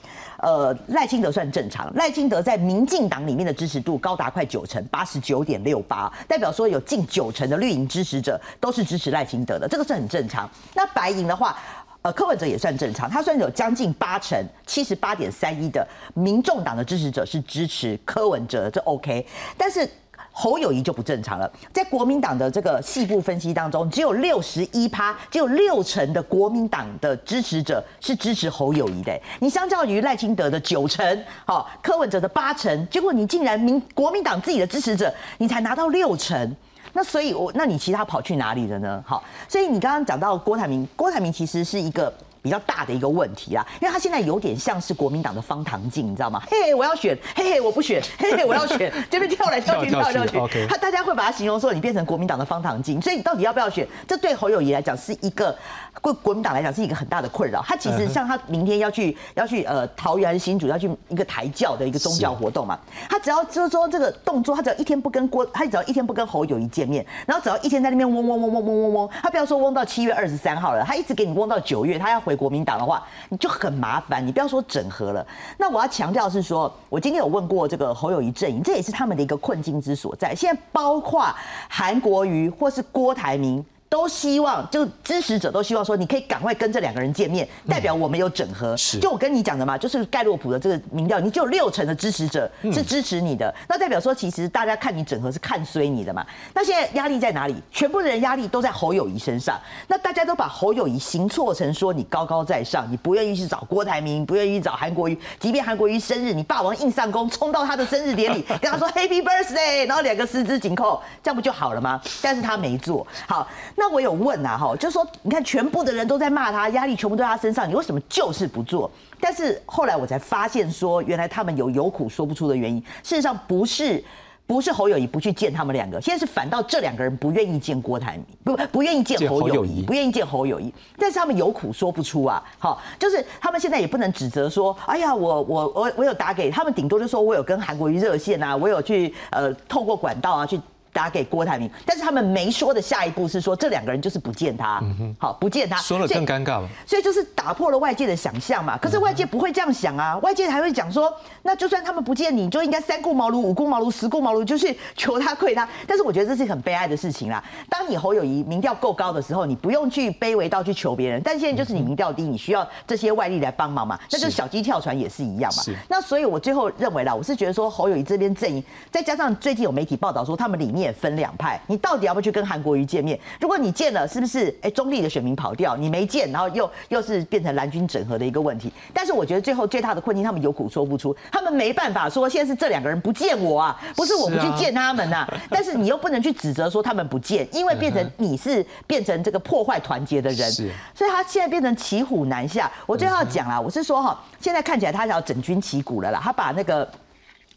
[0.43, 1.89] 呃，赖清德算正常。
[1.95, 10.51] 赖清德在民进党里面的支持度高达快九成，八十九点六八，代表说有近九成的绿营支持者都是支持赖清德的，这个是很正常。
[10.75, 11.57] 那白银的话，
[12.03, 19.25] 呃，柯文哲也算正常，他算有将近八成，七十八点三一的民众党的支持者是支持柯文哲，这 OK。
[19.57, 19.89] 但是
[20.33, 21.51] 侯友谊就不正常了。
[21.73, 29.17] 在国民党的这个细部分析当中，只有六十一趴，只有六成的国民党的支持者是支持侯友谊的。
[29.41, 36.57] 你相较于赖清德的九成，好，柯文哲的八成，结果你竟然民国民党自己的支持者，你才拿到六成。
[36.95, 39.05] 那所以，我那你其他跑去哪里了呢？
[39.07, 42.13] 好，所以你刚刚讲到郭台铭，郭台铭其实是一个。
[42.43, 46.43] 比较大的一个问题啦，因为他现在有点像是国民党的方唐镜，你知道吗？
[46.51, 50.67] 嘿嘿，我要选，嘿嘿，我不选，嘿嘿，我要选， 这边跳来跳去，跳来跳去。
[50.67, 53.87] 他大家会把它形容说你变成国民党的方唐镜，所以你到底要不要选？
[54.09, 55.57] 这对侯友谊来讲是一个，
[56.03, 57.63] 对国民党来讲是一个很大的困扰。
[57.63, 62.77] 他其实像他明天要去要去呃桃园新竹要去一个台教的一个宗教活动嘛，
[63.09, 72.32] 他只要就是说这个动作，他只要一天不跟郭，他只要一天不跟侯友谊见面，然后只要一天在那边嗡嗡嗡嗡嗡嗡嗡，他不要说嗡到七月二十三号了，他一直给你嗡到九月，他要回。
[72.37, 74.27] 国民党的话，你就很麻烦。
[74.27, 75.27] 你不要说整合了，
[75.59, 80.35] 那我要强调是说，我今天有问过这个侯友谊阵营，这也是他们的一个困境之所在。
[80.35, 81.27] 现在包括
[81.69, 83.65] 韩国瑜或是郭台铭。
[83.93, 88.75] 都希望，就支持者都希望说，你可以赶快跟这两个人见面，代表我们有整合。
[88.75, 96.25] 是，就我跟你讲的嘛，就是盖洛普的这个民调，你就有六成的支持者是支持你的，那代表说，其实大家看你整合是看衰你的嘛。
[96.55, 97.55] 那现在压力在哪里？
[97.71, 99.61] 全部的人压力都在侯友谊身上。
[99.89, 112.01] 那大家都把侯友谊行错成说你高高在上，你不愿意去找郭台铭，不愿意找韩国瑜，即便韩国瑜生日，你霸王硬上弓，冲到他的生日典礼， 跟他说 Happy Birthday，然后两个十指紧扣，这样不就好了吗？
[112.23, 113.47] 但是他没做好。
[113.77, 118.91] 那我有问啊，哈，就是说，你看，全部的人都在骂他，压力全部都在他身上，你为什么就是不做？
[119.21, 122.81] 但是后来我才发现，说原来他们有有苦说不出的原因。
[123.03, 124.03] 事实上，不是
[124.47, 130.73] 不是侯友谊不去见他们两个，现在是反倒这两个人不愿意见郭台铭，不不愿意见侯友谊，不愿意见侯友谊。
[130.99, 140.61] 但是他们有苦说不出啊，好，就是他们现在也不能指责说，哎呀，我我我我有打给他们，顶多就说我有跟韩国瑜热线啊，我有去呃透过管道啊去。
[140.93, 144.83] 打给郭台铭，但是他们没说的下一步是说这两个人就是不见他，
[145.19, 148.77] 好不见他，说了更尴尬嘛，所以就是打破了外界的想象嘛。
[148.77, 155.67] 可是外界不会这样想啊，外界还会讲说，那就算他们不见你，就应该三顾茅庐、五顾茅庐、十顾茅庐，就是求他跪他。
[155.87, 157.43] 但是我觉得这是很悲哀的事情啦。
[157.69, 165.63] 当你侯友谊民调够高的时候，你不用去卑微到去求别人，但现在就是你民调低，你需要这些外力来帮忙嘛，那就是小鸡跳船也是一样嘛。
[165.89, 171.61] 那所以我最后认为啦，我是觉得说侯友谊这边阵营，再加上最近有媒体报道说他们里面也分两派。
[171.67, 173.19] 你到底要不要去跟韩国瑜见面？
[173.41, 175.77] 如果你见了，是不是哎中立的选民跑掉？
[175.77, 178.73] 你没见，然后又又是变成蓝军整合的一个问题。
[178.93, 185.27] 但是我觉得最后最大的困境，他们有苦说不出，他们没办法说现在是这两个人不见我啊，不是我不去见他们呐。
[185.49, 192.71] 但是你又不能去指责说他们不见，因为变成你是变成这个破坏团结的人，所以他现在变成骑虎难下。
[192.87, 196.89] 我最后要讲啦，我是说哈，现在看起来他要整军旗鼓了啦，他把那个。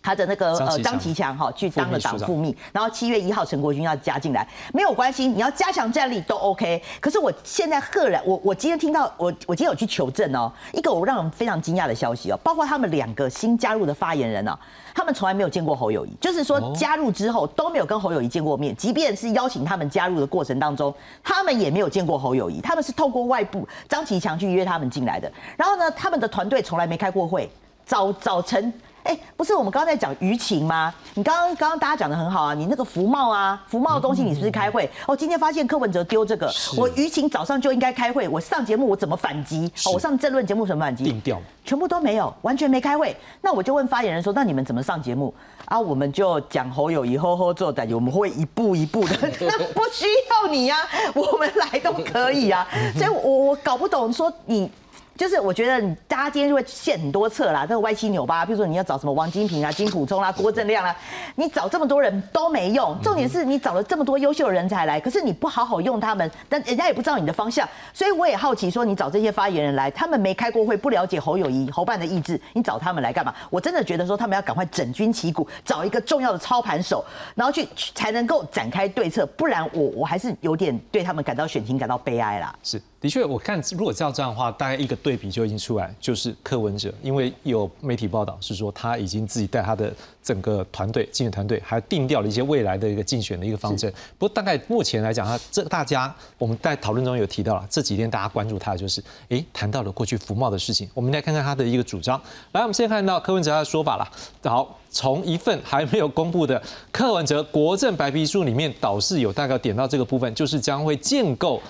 [0.06, 6.80] 他的那个呃张其强哈去当了党副秘，然后七月一号陈国军要加进来，没有关系，你要加强战力都 OK。
[7.02, 14.56] 可是我现在赫然，我我今天听到我我今天有去求证哦，一个我让人非常惊讶的消息哦，包括他们两个新加入的发言人哦，
[14.94, 25.32] 他们从来没有见过侯友谊，就是说加入之后都没有跟侯友谊见过面，即便是邀请他们加入的过程当中，他们也没有见过侯友谊，他们是透过外部张其强去约他们进来的。
[25.58, 27.50] 然后呢，他们的团队从来没开过会，
[27.88, 28.72] 早早晨。
[29.06, 30.92] 哎，不是我们刚刚在讲舆情吗？
[31.14, 34.90] 你刚刚刚刚大家讲的很好啊，你那个福茂啊，福茂的东西你是不是开会？
[35.06, 39.72] 哦，今天发现柯文哲丢这个，我舆情早上就应该开会，我上节目我怎么反击？
[39.86, 41.04] 哦，我上政论节目怎么反击？
[41.04, 43.16] 定调，全部都没有，完全没开会。
[43.42, 45.32] 那我就问发言人说，那你们怎么上节目？
[45.66, 50.78] 啊，我们就讲侯友谊吼吼做的，我们会一步一步的， 那不需要你呀，
[51.14, 52.68] 我们来都可以啊。
[52.96, 54.72] 所以我我搞不懂说你。
[55.18, 60.96] 就是我觉得大家今天就会献很多策啦，这个歪七扭八，比如说你要找什么王金平啊、金普聪啦、 郭正亮啦，
[61.36, 62.98] 你找这么多人都没用。
[63.02, 67.68] 重点是你找了这么多优秀的人才来，可是你不好好用他们，但人家也不知道你的方向。
[67.94, 73.34] 所以我也好奇说，你找这些发言人来，他们没开过会，不了解侯友谊、侯办的意志，你找他们来干嘛？
[73.50, 77.04] 我真的觉得说他们要赶快整军旗鼓，找一个重要的操盘手，
[77.36, 82.54] 然后去才能够展开对策，不然我我还是有点对他们感到选情感到悲哀啦。
[82.62, 82.82] 是。
[83.06, 93.94] 的确，我看如果照这样的话，大概一个对比就已经出来，就是柯文哲，因为有媒体报道是说他已经自己带他的整个团队竞选团队，还定调了一些未来的一个竞选的一个方针。
[94.18, 100.90] 不过大概目前来讲，他这大家我们在讨论中有提到了，这几天大家关注他的就是，哎，谈到了过去服贸的事情。
[100.96, 102.20] 我们来看看他的一个主张。
[102.54, 104.12] 来，我们先看到柯文哲他的说法了。
[104.44, 106.60] 好，从一份还没有公布的
[106.92, 111.62] 柯文哲国政白皮书里面，导是有大概点到这个部分，就是将会建构。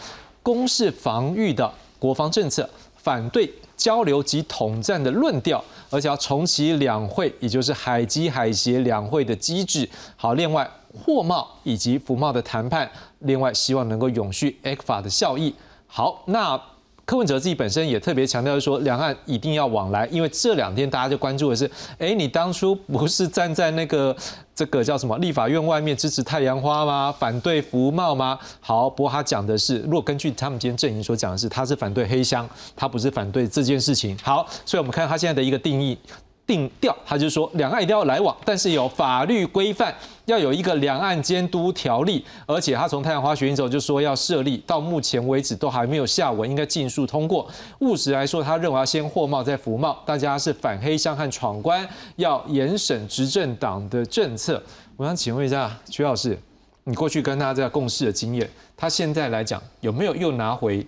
[0.46, 9.90] 攻势防御的国防政策，反对交流及统战的论调，而且要重启两会，也就是海基海协两会的机制。
[10.16, 12.88] 好，另外货贸以及服贸的谈判，
[13.22, 15.52] 另外希望能够永续 e c f a 的效益。
[15.88, 16.62] 好，那。
[17.06, 24.16] 柯文哲自己本身也特别强调说，两岸一定要往来，因为这两天大家就关注的是，哎，你当初不是站在那个
[24.56, 27.16] 这个叫什么立法院外面支持太阳花吗？
[27.18, 28.40] 反对服贸吗？
[28.60, 34.18] 好，不过他讲的是，如果根据他们今天阵营所讲的是，他是反对黑箱，他不是反对这件事情。
[34.24, 35.98] 好，所以我们看他现在的一个定义。
[36.48, 39.92] 定调，他就说两岸一定要来往，但是有法律规范，
[40.26, 47.48] 要有一个两岸监督条例，而且他从太阳花学运走就说要设立，到目前为止都还没有下文，应该尽速通过。
[47.80, 54.62] 务实来说，他认为要先货贸再服贸，大家是反黑箱和闯关，要严审执政党的政策。
[54.98, 56.38] 我想请问一下徐老师，
[56.84, 60.86] 你过去跟他这共事的经验，他现在来讲有没有又拿回？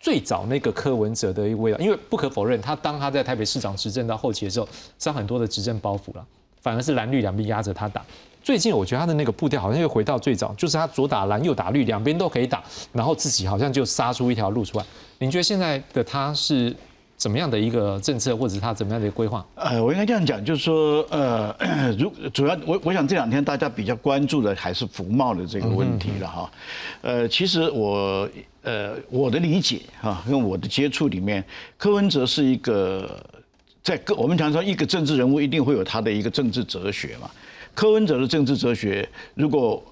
[0.00, 4.68] 最早那个柯文哲的一个味道，因为不可否认，他当他在台北市长执政到后期的时候，
[4.98, 6.26] 上很多的执政包袱了，
[6.60, 8.04] 反而是蓝绿两边压着他打。
[8.42, 14.84] 最近我觉得他的那个步调好像又回到最早，就是他左打蓝右打绿，两边都可以打，然后自己好像就杀出一条路出来。
[15.18, 16.74] 您觉得现在的他是？
[17.14, 19.46] 怎么样的一个政策，或者是他怎么样的一个规划？
[19.54, 21.54] 呃，我应该这样讲，就是说，呃，
[21.96, 26.50] 如主要我我想这两天大家比较关注的还是服贸的这个问题了哈。
[27.00, 28.28] 呃，其实我
[28.64, 31.44] 呃我的理解哈，跟我的接触里面，
[31.78, 33.24] 柯文哲是一个
[33.84, 37.30] 在各我们常说一个政治人物一定会有他的一个政治哲学嘛。
[37.74, 39.82] 柯文哲的政治哲学，如果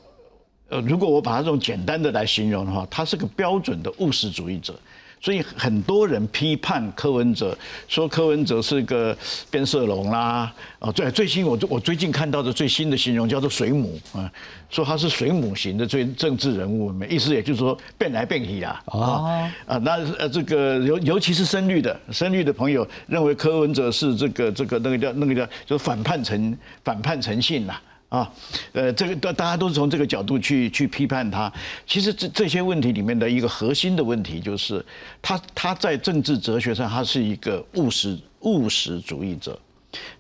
[0.68, 4.78] 呃如果我把它用简单的来形容的话，他是个标准的务实主义者。
[5.20, 7.56] 所以很多人批判柯文哲，
[7.86, 9.14] 说柯文哲是个
[9.50, 14.30] 变色龙啦，啊，最最新我我最近看到的最新的形容叫做水母啊，
[14.70, 27.80] 说他是水母型的最政治人物，意思也就是说变来变去啦，啊啊，那呃这个尤尤其是深绿的深绿的朋友认为柯文哲是这个这个那个叫那个叫就是反叛成反叛成性啦。
[28.10, 28.30] 啊，
[28.72, 31.50] 呃，这个大大家都是从这个角度去去批判他。
[31.86, 34.84] 其实这这些问题里面的一个核心的问题，就是
[35.22, 39.58] 他他在政治哲学上，他是一个务实务实主义者。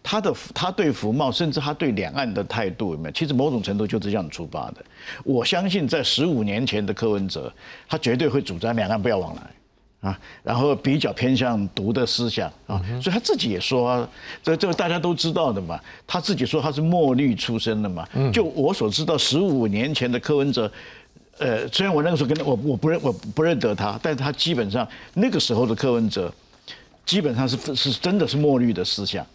[0.02, 3.12] 他的他对服贸，甚至他对两岸的态度，有没有？
[3.12, 4.84] 其实某种程度就是这样出发的。
[5.24, 7.52] 我相信，在十五年前的柯文哲，
[7.88, 9.42] 他绝对会主张两岸不要往来。
[10.00, 14.08] 啊，然后比较偏向独的思想啊，所以他自己也说，
[14.42, 15.78] 这这个大家都知道的嘛。
[16.06, 18.08] 他自己说他是墨绿出身的嘛。
[18.32, 20.72] 就我所知道，十五年前的柯文哲，
[21.36, 26.32] 呃，虽然我那个时候跟我我不认我不认得他，但是他基本上那个时候的柯文哲，
[27.04, 29.26] 基本上是是真的是墨绿的思想。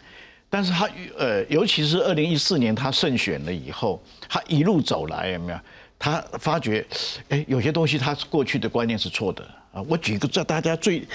[0.50, 5.60] 但是他呃，尤其是二零一四年他胜选了以后，他一路走来有没有？
[6.00, 6.86] 他发觉，
[7.30, 9.48] 哎，有些东西他过去的观念是错的。
[9.76, 11.06] 啊，我举个这大家最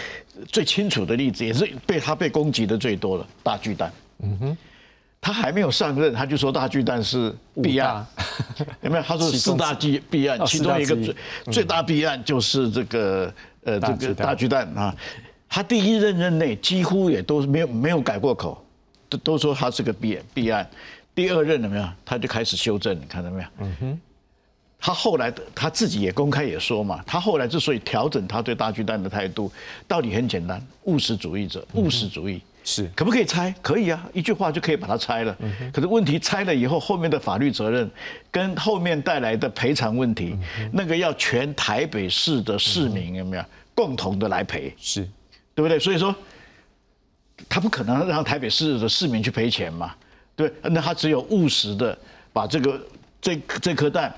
[0.46, 3.90] 最清楚的例子，也是被他被攻击的最多的大巨蛋。
[4.22, 4.58] 嗯哼，
[5.18, 8.06] 他还没有上任，他就说大巨蛋是弊案，
[8.82, 9.02] 有没有？
[9.02, 11.16] 他说四大弊弊案，其中一个最
[11.50, 13.32] 最大弊案就是这个
[13.64, 14.94] 呃这个大巨蛋啊。
[15.48, 18.62] 他第一任任内几乎也都没有没有改过口，
[19.08, 20.68] 都都说他是个弊弊案。
[21.14, 21.90] 第二任怎么样？
[22.04, 23.48] 他就开始修正，你看到没有？
[23.60, 24.00] 嗯哼。
[24.80, 29.52] 他后来他自己也公开也说嘛，他后来之所以调整他对大巨蛋的态度，
[29.86, 33.54] 道理很简单，务实主义者，务实主义是可不可以拆？
[33.60, 35.36] 可以啊，一句话就可以把它拆了。
[35.70, 37.90] 可是问题拆了以后，后面的法律责任
[38.30, 40.34] 跟后面带来的赔偿问题，
[40.72, 44.74] 那个要全台北市的市民有没有共同的来赔？
[44.78, 45.02] 是，
[45.54, 45.78] 对不对？
[45.78, 46.14] 所以说，
[47.50, 49.94] 他不可能让台北市的市民去赔钱嘛？
[50.34, 51.96] 对，那他只有务实的
[52.32, 52.80] 把这个
[53.20, 54.10] 这这颗蛋。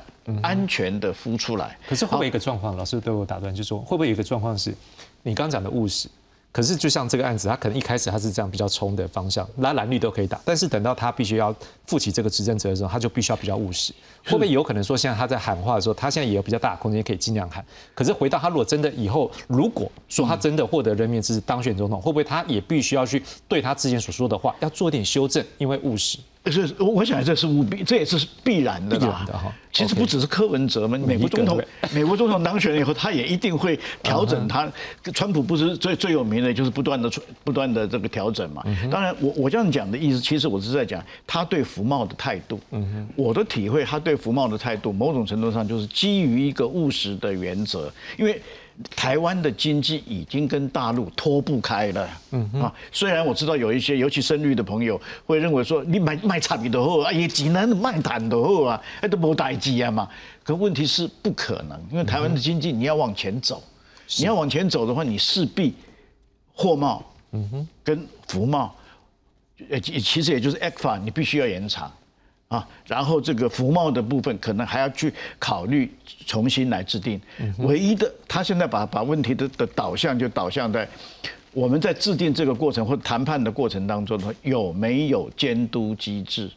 [0.43, 2.77] 安全的孵出来，可是会不会一个状况？
[2.77, 4.75] 老师被我打断，就说会不会有一个状况是，
[5.23, 6.09] 你刚讲的务实，
[6.53, 11.55] 可是就像这个案子，他可能一开始他是这样比较冲的方向，拉蓝绿都可以打，但是等到他必须要
[11.87, 13.93] 负起这个执政责任的时候，他就必须要比较务实。
[14.25, 17.65] 会不会有可能说，现在他在喊话的时候，他现在也有比较大的空间可以尽量喊？
[17.95, 25.45] 可是回到他如果真的以后，如果说他真的获得人民支持当选总统，会不会他也必须要去对他之前所说的话要做点修正？
[25.59, 26.19] 因为务实。
[26.51, 29.25] 是，我我想这是务必，这也是必然的啦。
[29.71, 31.63] 其实不只是柯文哲嘛，美国总统，
[31.95, 34.71] 美国总统当选了以后，他也一定会 调整他。
[35.15, 37.11] 川普不是最最有名的，就是不断的、
[37.45, 38.63] 不断的这个调整嘛。
[38.91, 42.59] 当然，我我这样讲的意思，其实我是在讲他对福茂的态度。
[43.15, 48.41] 我的体会，他对福茂的态度，某种程度上就是基于一个务实的原则，因为。
[48.95, 60.09] 台湾的经济已经跟大陆脱不开了，嗯啊，虽然我知道有一些，尤其深绿的朋友会认为说，你买卖产品的货，啊，也只能卖谈的货啊，哎都无代志啊嘛。
[60.43, 63.63] 可问题是不可能，因为台湾的经济你要往前走，
[64.19, 65.75] 你要往前走的话，你势必
[66.55, 68.75] 货贸，嗯哼，跟服贸，
[69.71, 71.91] 呃，其实也就是 ECFA，你必须要延长。
[72.53, 75.91] 啊，然后这个服贸的部分可能还要去考虑
[76.27, 77.19] 重新来制定。
[77.59, 80.87] 唯一的，他现在把把问题的的导向就导向在
[81.55, 86.51] 我们在制定这个过程或谈判的过程当中呢，有没有监督机制？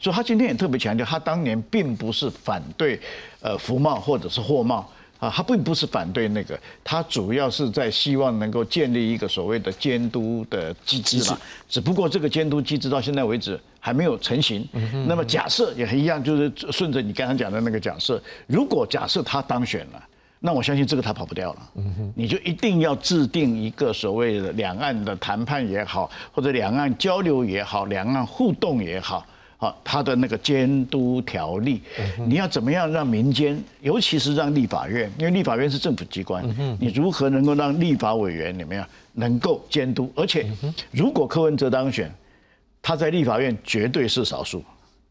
[0.00, 3.00] 所以他今天也特别强调，他当年并不是反对
[3.40, 4.88] 呃服贸或者是货贸。
[5.20, 11.38] 啊，他并不是反对那个，他主要是在希望能够建立一个所谓的监督的机制嘛。
[11.68, 14.66] 只不过这个监督机制到现在为止还没有成型。
[15.06, 20.02] 那么假设也一样，就是顺着你刚刚讲的那个假设，如果假设他当选了，
[20.38, 21.70] 那我相信这个他跑不掉了。
[22.14, 29.26] 你就一定要制定一个所谓的两岸的谈判也好，或者两岸交流也好，两岸互动也好。
[29.60, 31.82] 好，他的那个监督条例，
[32.26, 36.42] 你要怎么样让民间，尤其是让立法院，因为立法院是政府机关，
[36.80, 40.10] 你如何能够让立法委员怎么样能够监督？
[40.16, 40.50] 而且，
[40.90, 42.10] 如果柯文哲当选，
[42.80, 44.64] 他在立法院绝对是少数。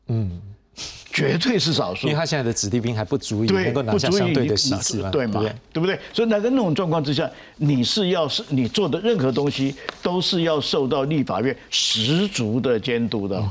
[0.08, 0.42] 嗯。
[1.12, 5.44] 绝对是少数，因为他现在的子弟兵还不足以能够拿下相对的席次对吗？
[5.74, 6.00] 对不对？
[6.14, 13.44] 所以在那种状况之下，你是要是你做的任何东西都是要受到立法院十足的监督的。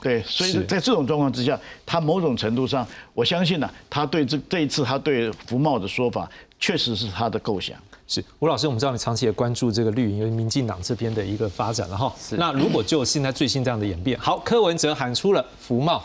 [0.00, 6.28] 对，所以在这种状况之下，他某种程度上，我相信呢，他对这这一次他对福茂的说法，
[6.58, 7.76] 确实是他的构想。
[8.08, 12.12] 是吴老师，我们知道你长期也关注这个绿营，民进党这边的一个发展了哈。
[12.32, 16.02] 那如果就现在最新这样的演变，好，柯文哲喊出了福茂。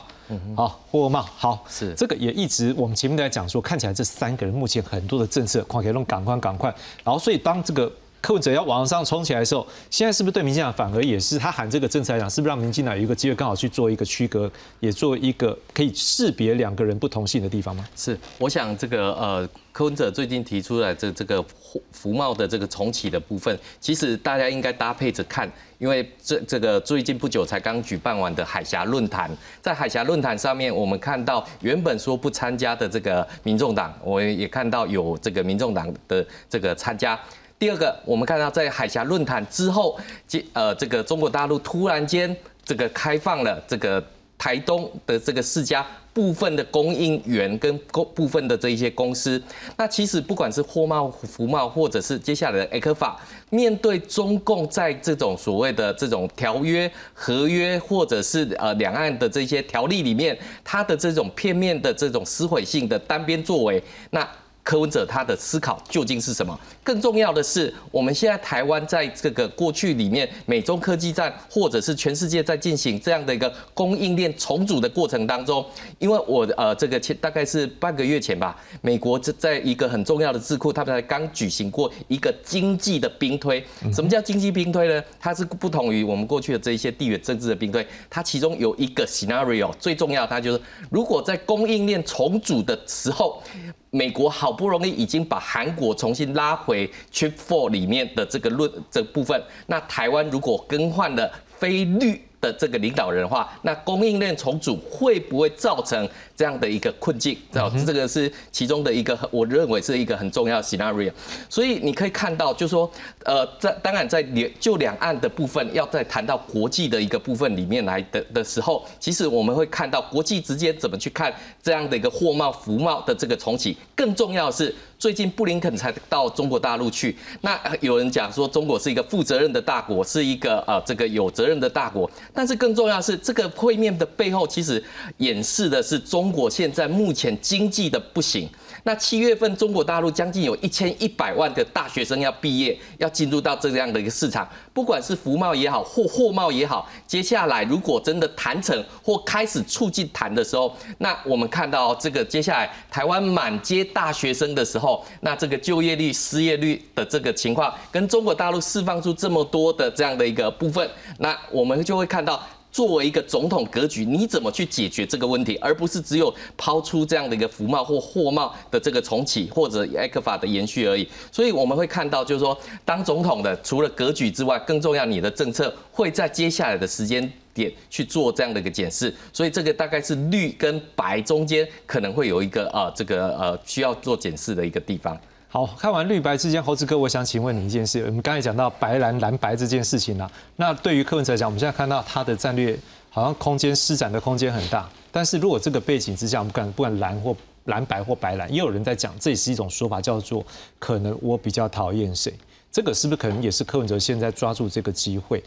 [0.55, 1.93] 好，霍茂，好，是。
[1.95, 6.73] 这个也一直我们前面在讲说，看起来这三个人目前很多的政策，快给弄赶快赶快，
[7.03, 7.91] 然后所以当这个
[8.27, 14.51] 柯文哲要往上冲起来的时候，现在是不是对民进党反而也是他喊这个政策来讲，是不是让民进党有一个机会刚好去做一个区隔，
[14.81, 17.87] 也做一个可以识别两个人不同性的地方吗？
[17.95, 19.49] 是，我想这个呃。
[19.71, 21.45] 柯文哲最近提出来这这个
[21.91, 25.47] 服贸的这个重启的部分，其实大家应该搭配着看，
[25.77, 29.29] 因为这这个最近不久才刚举办完的海峡论坛，
[29.61, 37.17] 在海峡论坛上面，我们看到原本说不参加的这个民众党，我也看到有这个民众党的这个参加。
[37.59, 44.03] 第二个，我们看到在海峡论坛之后，这呃这个中国大陆突然间这个开放了这个
[44.37, 45.85] 台东的这个四家。
[46.13, 49.39] 部分的供应源跟公部分的这一些公司，
[49.77, 64.27] 那其实不管是货贸、服贸，或者是接下来的 A 克法，面对中共在这种所谓的这种条约、合约，或者是呃两岸的这些条例里面，它的这种片面的这种撕毁性的单边作为，那。
[64.63, 66.59] 柯文哲他的思考究竟是什么？
[66.87, 75.65] 更重要的是，我们现在台湾在这个过去里面，美中科技战，或者是全世界在进行这样的一个供应链重组的过程当中，
[75.99, 83.61] 因为我呃这个前大概是半个月前吧，美国在在一个很重要的智库，他们才刚举行过一个经济的兵推。
[83.93, 85.03] 什么叫经济兵推呢？
[85.19, 93.43] 它是不同于我们过去的这一些地缘政治的兵推，它其中有一个 scenario 最重要，它就是如果在供应链重组的时候。
[93.89, 96.76] 美国好不容易已经把韩国重新拉回
[97.11, 106.07] Chip Four 里面的这个论这部分，那台湾如果更换了非绿的这个领导人的话，那供应链重组会不会造成？
[106.37, 111.11] 这样的一个困境，知道这个是其中的一个，我认为是一个很重要的 scenario。
[111.49, 112.87] 所以你可以看到，就是说，
[113.25, 121.33] 呃，在当然在两就两岸的部分，要在谈到国际的一个部分里面来的的时候，其实我们会看到国际直接怎么去看
[121.63, 123.75] 这样的一个货贸、服贸的这个重启。
[123.95, 132.07] 更重要的是，最近布林肯才到中国大陆去，那有人讲说中国是一个负责任的大国，是一个呃这个有责任的大国。
[132.31, 134.83] 但是更重要的是，这个会面的背后其实
[135.17, 136.26] 演示的是中。
[136.27, 138.49] 中国现在目前经济的不行，
[138.83, 160.85] 那七月份中国大陆将近有一千一百万个大学生要毕业，要进入到这样的一个市场，不管是服贸也好，或货贸也好，接下来如果真的谈成或开始促进谈的时候，那我们看到这个接下来台湾满街大学生的时候，那这个就业率、失业率的这个情况，跟中国大陆释放出这么多的这样的一个部分，
[161.19, 162.43] 那我们就会看到。
[162.77, 171.09] 作为一个总统格局，你怎么去解决这个问题，而不是只有抛出这样的一个服贸或货贸的这个重启或者埃克法的延续而已。
[171.31, 172.55] 所以我们会看到，就是说，
[172.85, 179.11] 当总统的除了格局之外，更重要，你的政策会在接下来的时间点去做这样的一个检视。
[179.33, 185.19] 所以这个大概是绿跟白中间可能会有一个啊这个呃需要做检视的一个地方。
[185.49, 188.03] 好看完绿白之间，猴子哥，我想请问你一件事。
[188.05, 192.77] 我们刚才讲到白蓝蓝白这件事情呢，那对于柯文哲来讲，我们现在看到他的战略
[193.09, 194.87] 好像空间施展的空间很大。
[195.11, 197.35] 但是如果这个背景之下，我们敢不管蓝或
[197.65, 200.45] 蓝白或白蓝，也有人在讲，这也是一种说法，叫做
[200.77, 202.33] 可能我比较讨厌谁。
[202.69, 205.41] 这个是不是可能也是柯文哲现在抓住这个机会？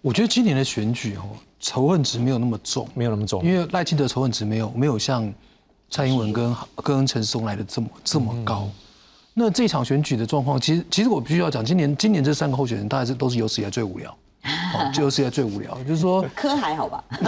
[0.00, 1.22] 我觉得今年的选举哦，
[1.60, 5.32] 仇恨值没有那么重，没有那么重，因为赖清德仇恨值没有没有像
[5.90, 8.68] 蔡英文跟跟陈松来的这么这么高。
[9.36, 16.24] 那这场选举的状况，其实其实我必须要讲，今年今年这三个候选人，大概是都是有史以来最无聊，哦，就有史以来最无聊，就是说。
[16.36, 17.02] 科还好吧？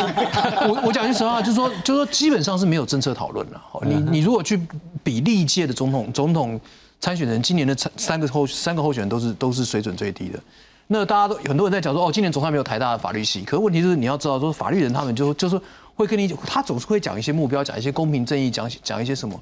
[0.68, 3.60] 我我讲句实话，就是说，就是说，基本上是没有政策讨论了。
[3.72, 4.60] 哦你你如果去
[5.02, 6.60] 比历届的总统总统
[7.00, 10.38] 参选人，今年的参三个候三个候选人都是都是水准最低的。
[10.86, 13.42] 那大家都很多人在讲说，哦，今年总算没有台大的法律系。
[13.42, 15.60] 可问题是你要知道，说法律人他们就就是
[15.96, 19.36] 会跟你，他总是会讲一些目标，讲一些公平正义，讲讲一些什么。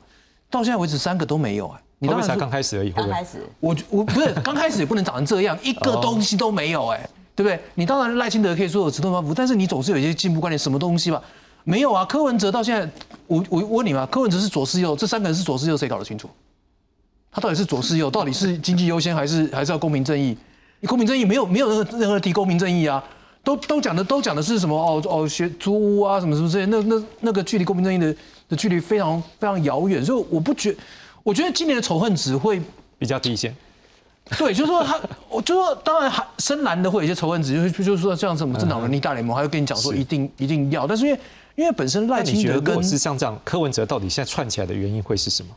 [0.49, 1.81] 到现在为止，三个都没有哎。
[2.07, 2.91] 你才刚开始而已？
[2.91, 3.25] 会不会刚开？
[3.25, 7.59] 始我我不是刚开始也不能长成这样， 一个东西都没有哎、对不对？
[7.75, 11.23] 你当然赖清德可以说有直通反腐，但是你总是有一些进步观念，什么东西吧？
[11.65, 12.89] 没有啊，柯文哲到现在，
[13.27, 14.95] 我我我问你嘛，柯文哲是左是右？
[14.95, 16.29] 这三个人是左是右，谁搞得清楚？
[17.33, 18.11] 他到底是左是右？
[18.11, 20.37] 到底是经济优先还是还是要公平正义？
[20.81, 23.03] 你公平正义没有没有任何任何提公平正义啊？
[23.43, 24.75] 都都讲的都讲的是什么？
[24.75, 28.15] 哦哦，学租屋啊什么什么之类，那那那个距离公平正义的
[28.49, 30.75] 的距离非常非常遥远，所以我不觉，
[31.25, 32.63] 我觉得今年的仇恨值会
[32.97, 33.53] 比较低一些。
[34.39, 34.99] 对，就是说他，
[35.29, 41.21] 我就说，当然还深蓝的会有一些仇恨值，就是就是说像什么政党伦理大联盟，还会跟你讲说一定一定要，但是因为
[41.57, 45.51] 因为本身赖清德跟果是像这样，柯文哲到底现在串起来的原因会是什么？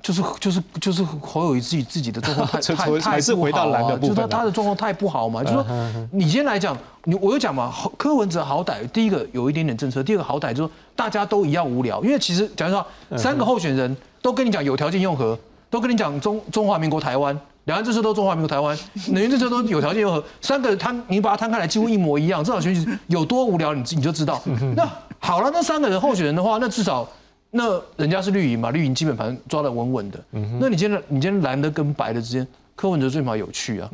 [0.00, 4.28] 就是就是就是侯友谊自己自己的状况太 就太太还是回到蓝的啊就是他部分啊。
[4.30, 5.66] 他的状况太不好嘛，就是说
[6.12, 12.86] 你先来讲，你我有讲嘛，侯柯文哲好歹第一个有一点点政策，第二个好歹就是说大家都一样无聊，因为其实讲实话，
[13.16, 17.38] 三个候选人都跟你讲有条件用和，都跟你讲中中华民国台湾。
[17.64, 18.76] 两岸政策都中华民国台湾，
[19.12, 24.42] 能源政策都有条件用和，三个摊你把它摊开来几乎一模一样，这场选举有多无聊，你你就知道。
[24.74, 27.06] 那好了，那三个人候选人的话，那至少
[27.50, 30.18] 那人家是绿营嘛，绿营基本盘抓得稳稳的。
[30.58, 33.88] 那你今天你今天蓝的跟白的之间，柯文哲最起码有趣啊，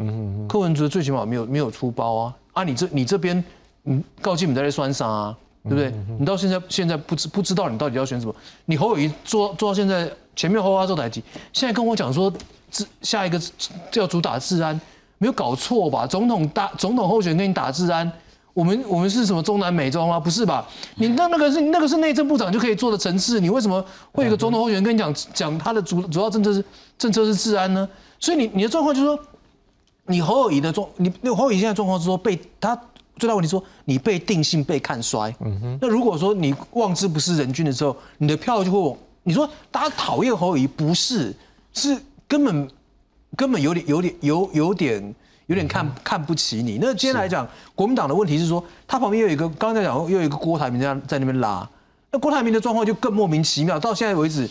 [0.49, 3.45] 柯文哲最起码没有没有出包啊，啊你这你这边
[3.85, 5.37] 嗯告基本在这酸啥啊，
[5.69, 5.93] 对不对？
[6.19, 8.35] 你到现在现在不知不知道你到底要选什么，
[8.67, 12.33] 你侯友谊做做到现在前面侯花做台积，现在跟我讲说
[12.71, 13.41] 治下一个
[13.95, 14.81] 要主打治安，
[15.19, 16.07] 没有搞错吧？
[16.07, 18.11] 总统大总统候选人跟你打治安。
[18.55, 20.19] 我们我们是什么中南美洲吗？
[20.19, 20.67] 不是吧？
[20.95, 26.65] 你那那个是那个是内政部长就可以做的层次，你为什么会有一个总统候选人跟你讲讲他的主主要政策是
[26.97, 27.87] 政策是治安呢？
[28.19, 29.21] 所以你你的状况就是说，
[30.07, 32.75] 你侯友谊的状，你那个侯友谊现在状况是说被他
[33.19, 35.35] 最大问题说你被定性被看衰。
[35.81, 41.35] 那如果说你望之不是人君的时候，你的票就会往你说大家讨厌侯友谊不是
[41.73, 41.97] 是
[42.29, 42.71] 根本
[43.37, 45.15] 根本有点有点有有点
[45.47, 46.79] 有点看看不起你。
[46.81, 51.69] 那今天来讲，国民党的问题是说，他旁边又有一个刚才讲又有一个郭台铭在在那边拉。
[52.13, 54.49] 那郭台铭的状况就更莫名其妙，到现在为止，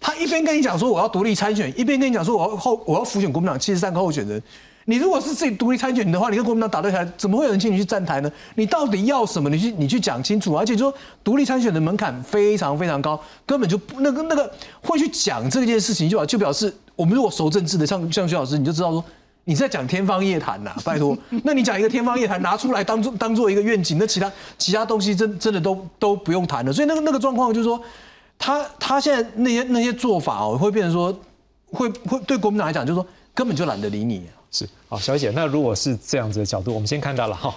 [0.00, 4.42] 他一边跟你讲说我要独立参选，一边跟你讲说我要候我要辅选国民党七十三个候选人。
[4.86, 8.30] 你如果是自己独立参选的话，你跟国民党打对台，怎么会有人请你去站台呢？
[8.54, 9.48] 你到底要什么？
[9.48, 10.56] 你去你去讲清楚。
[10.56, 19.04] 而且说独立参选的门槛非常非常高，根本就不那个那个会去讲这件事情，就表就表示我们如果熟政治的，像像徐老师，你就知道说。
[19.46, 21.14] 你在讲天方夜谭呐，拜托。
[21.44, 26.72] 那你讲一个天方夜谭拿出来当做当做一个愿景，那其他其他东西真真的都都不用谈了。
[26.72, 27.78] 所以那个那个状况就是说，
[28.38, 31.14] 他他现在那些那些做法哦，会变成说，
[31.70, 34.22] 会会对国民党来讲，就是说根本就懒得理你。
[34.54, 37.52] 是好，小姐，那如果是这样子的角度，我们先看到了哈，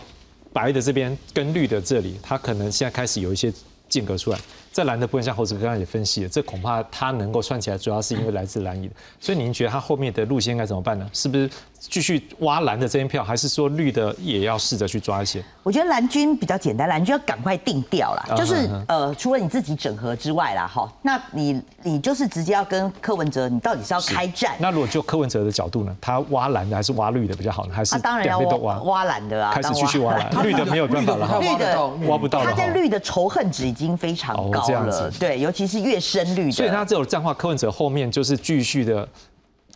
[0.52, 3.54] 白的这边跟绿的这里，它可能现在开始有一些
[3.88, 4.40] 间隔出来。
[4.72, 8.90] 在蓝的部分，像猴子刚刚也分析了，这恐怕它能够算起来，主要是因为来自蓝营。
[9.20, 11.08] 所以您觉得它后面的路线该怎么办呢？
[11.14, 11.48] 是不是
[11.80, 15.44] 继续挖蓝的这边票，还是说绿的也要试着去抓一些？
[15.64, 24.56] 我觉得蓝军比较简单，蓝军要赶快定调啦，啊就是嗯呃，除了你自己整合之外啦，哈，那你你就是直接要跟柯文哲，你到底是要开战？
[24.60, 27.74] 那如果就柯文哲的角度呢，他挖蓝的还是挖绿的比较好呢？
[27.74, 28.58] 还是啊，当然要挖？
[28.58, 32.46] 挖挖蓝的啊，开始当继续挖蓝， 绿的没有办法了哈，绿的挖不到了。
[32.46, 36.52] 他在绿的仇恨值已经非常哦高了，对，尤其是越深绿的。
[36.52, 39.08] 所以他这种这样的话，柯文哲后面就是继续的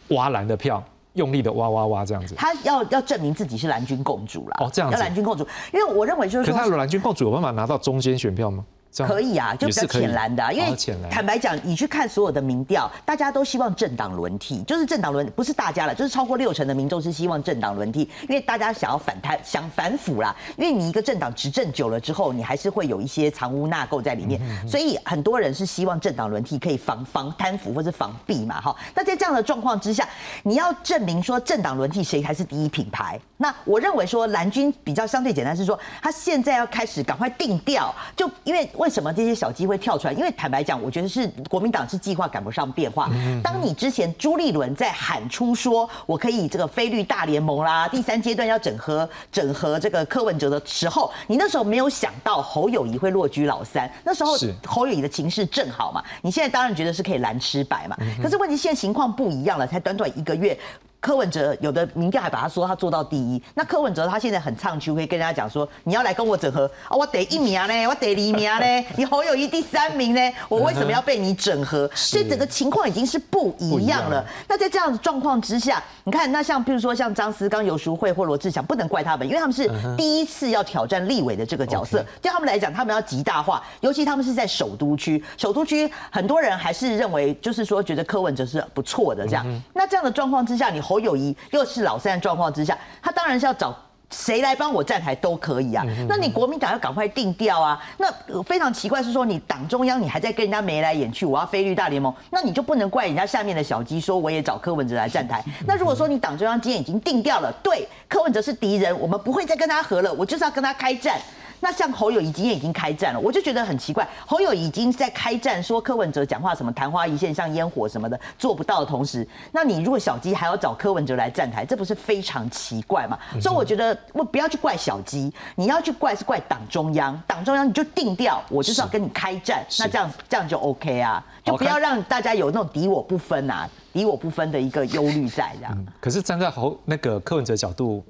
[0.09, 0.83] 挖蓝的票，
[1.13, 2.35] 用力的挖挖挖这样子。
[2.35, 4.57] 他要要证明自己是蓝军共主啦。
[4.59, 6.77] 哦这样子要蓝军共主，因为我认为就是说可是他。
[6.77, 8.65] 蓝军共主有办法拿到中间选票吗？
[8.97, 10.75] 可以啊，就比较浅蓝的、啊，因为
[11.09, 28.75] 坦白讲，你去看所有的民调，大家都希望政党轮替，就是政党轮不是大家了，就是超过六成的民众是希望政党轮替，因为大家想要反贪想反腐啦，因为你一个政党执政久了之后，你还是会有一些藏污纳垢在里面，所以很多人是希望政党轮替可以防防贪腐或者防弊嘛，哈。
[28.93, 30.07] 那在这样的状况之下，
[30.43, 33.19] 你要证明说政党轮替谁才是第一品牌？
[33.37, 40.13] 那我认为说蓝军比较相对简单，是说他现在要开始赶快定调，就因为为什么这些小鸡会跳出来？
[40.13, 43.07] 因为坦白讲，我觉得是国民党是计划赶不上变化。
[43.43, 53.87] 当你之前朱立伦在喊出说我可以这个菲律大联盟啦，第三阶段要整合整合这个柯文哲的时候，你那时候没有想到侯友谊会落居老三。
[54.03, 54.33] 那时候
[54.65, 57.95] 侯友谊的情势正好嘛，你现在当然觉得是可以蓝吃白嘛。
[58.19, 60.57] 可是问题现在情况不一样了，才短短一个月。
[61.01, 71.89] 柯文哲有的民调还把他说他做到第一，那柯文哲他现在很唱秋，可以跟人家讲说你要来跟我整合啊，我得一名呢，我得一名呢， 你侯友谊第三名呢，我为什么要被你整合？
[71.95, 74.23] 所以整个情况已经是不一样了。
[74.47, 89.43] 那在这样的状况之下，你看那像比如说像张思刚、游淑慧或罗志祥，不能怪他们，因为他们是第一次要挑战立委的这个角色，对他们来讲，他们要极大化，尤其他们是在首都区，首都区很多人还是认为就是说觉得柯文哲是不错的这样。
[89.73, 93.73] 那这样的状况之下，你侯友谊又是老三的状况之下，他当然是要找
[94.09, 95.85] 谁来帮我站台都可以啊。
[96.09, 97.81] 那你国民党要赶快定调啊。
[97.97, 105.41] 那呃非常奇怪是说，你党中央你还在跟人家眉来眼去，我要飞绿大联盟，那你就不能怪人家下面的小鸡说我也找柯文哲来站台。
[105.65, 111.17] 那如果说你党中央今天已经定调了，对柯文哲是敌人，我们不会再跟他和了，我就是要跟他开战。
[111.61, 114.07] 那像侯友谊今天已经开战了，我就觉得很奇怪。
[114.25, 123.17] 侯友已经在开战，说柯文哲讲话什么昙花一现像烟火什么的做不到的同时，那你如果小鸡还要找柯文哲来站台，这不是非常奇怪吗？
[123.39, 135.85] 所以我觉得我不要去怪小鸡，你要去怪是怪党中央，党中央你就定调，我就是要跟你开战，那这样这样就 OK 啊，就不要让大家有那种敌我不分啊，敌我不分的一个忧虑在这样。
[135.99, 138.03] 可是站在侯那个柯文哲角度，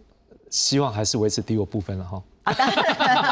[0.49, 2.21] 希望还是维持敌我不分了哈。
[2.43, 3.23] 啊，当然，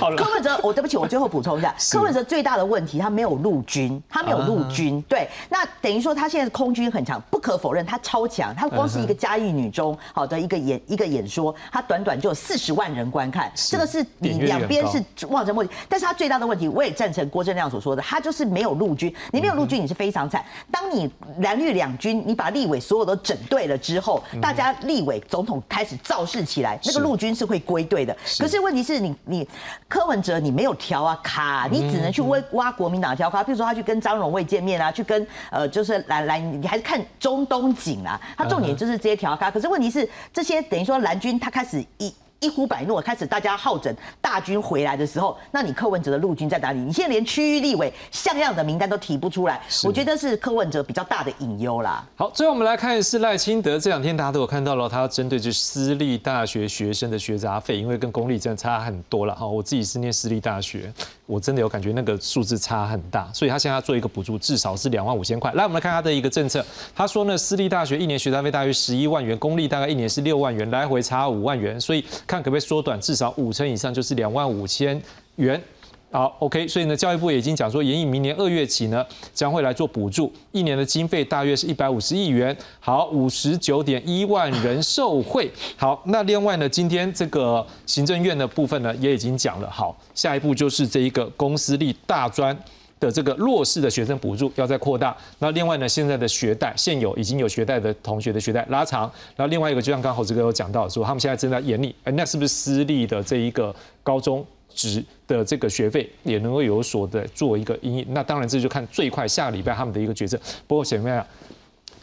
[0.00, 0.16] 好了。
[0.16, 20.44] 柯文哲，我对不起，我最后补充一下，柯文哲最大的问题，他没有陆军，他没有陆军，对，那等于说他现在空军很强，不可否认他超强，他光是一个嘉义女中好的一个演一个演说，他短短就有四十万人观看，这个是你两边是望尘莫及，但是他最大的问题，我也赞成郭正亮所说的，他就是没有陆军，你没有陆军，你是非常惨。
[20.70, 21.08] 当你
[21.40, 28.16] 蓝绿两军，你把立委所有都整对了之后，大家立委总统开始造势起来，那个陆军是会归队的。
[28.38, 29.48] 可是问题是你你
[29.86, 39.50] 柯文哲你没有调啊卡，你只能去挖挖国民党的条卡，比如说他去跟张荣卫见面啊，去跟呃就是蓝蓝，你还是看中东锦啊，他重点就是这些调卡。
[39.50, 42.12] 可是问题是这些等于说蓝军他开始一。
[42.40, 46.78] 一呼百诺，开始大家好整大军回来的时候，那你柯文哲的陆军在哪里？
[46.78, 52.06] 你现在连区域立委像样的名单都提不出来，我觉得是柯文哲比较大的隐忧啦。
[52.14, 59.44] 好，最后我们来看的是赖清德这两天大家都有看到了，他要针对这私立大学学生的学杂费，因为跟公立真的差很多了哈。
[59.44, 60.92] 我自己是念私立大学，
[61.28, 65.52] 我真的有感觉那个数字差很大，所以他现在要做一个补助，至少是两万五千块。
[65.52, 66.64] 来，我们来看他的一个政策，
[66.94, 74.98] 他说呢，私立大学一年学杂费大约十一万元，公立大概一年是六万元，来回差五万元，所以看可不可以缩短至少五成以上，就是两万五千
[75.36, 75.62] 元。
[76.10, 79.04] 好，OK，所以呢，教育部也已经讲说，延以明年二月起呢，
[79.34, 82.56] 将会来做补助，一年的经费大约是一百五十亿元。
[82.80, 85.50] 好，五十九点一万人受惠。
[85.76, 89.70] 好，那另外呢，今天这个行政院的部分呢，也已经讲了。
[89.70, 92.56] 好，下一步就是这一个公私立大专。
[93.00, 99.02] 的这个弱势的学生补助要再扩大，那另外呢，现在的学贷现有已经有学贷的同学的学贷拉长，
[99.36, 104.44] 然后另外一个就像刚刚侯志哥有讲到说，他们现在正在严厉，哎，那是不是私立的这一个高中
[104.78, 108.06] 职的这个学费也能够有所的做一个阴影？
[108.10, 110.38] 那当然这就看最快下个礼拜他们的一个决策。
[110.68, 111.26] 不过前面啊，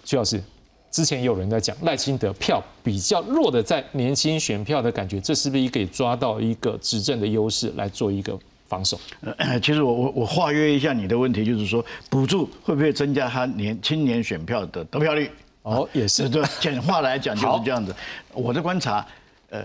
[0.04, 0.44] 徐老师。
[0.92, 8.98] 之前也有人在讲赖清德票比较弱的在年轻选票的感觉，这是不是可以抓到一个执政的优势来做一个防守？
[9.36, 15.30] 呃，其实我我我化约一下你的问题，就是说补助会不会增加他年青年选票的得票率？
[15.64, 17.94] 哦，也是对，简化来讲就是这样子。
[18.32, 19.06] 我的观察，
[19.50, 19.62] 呃，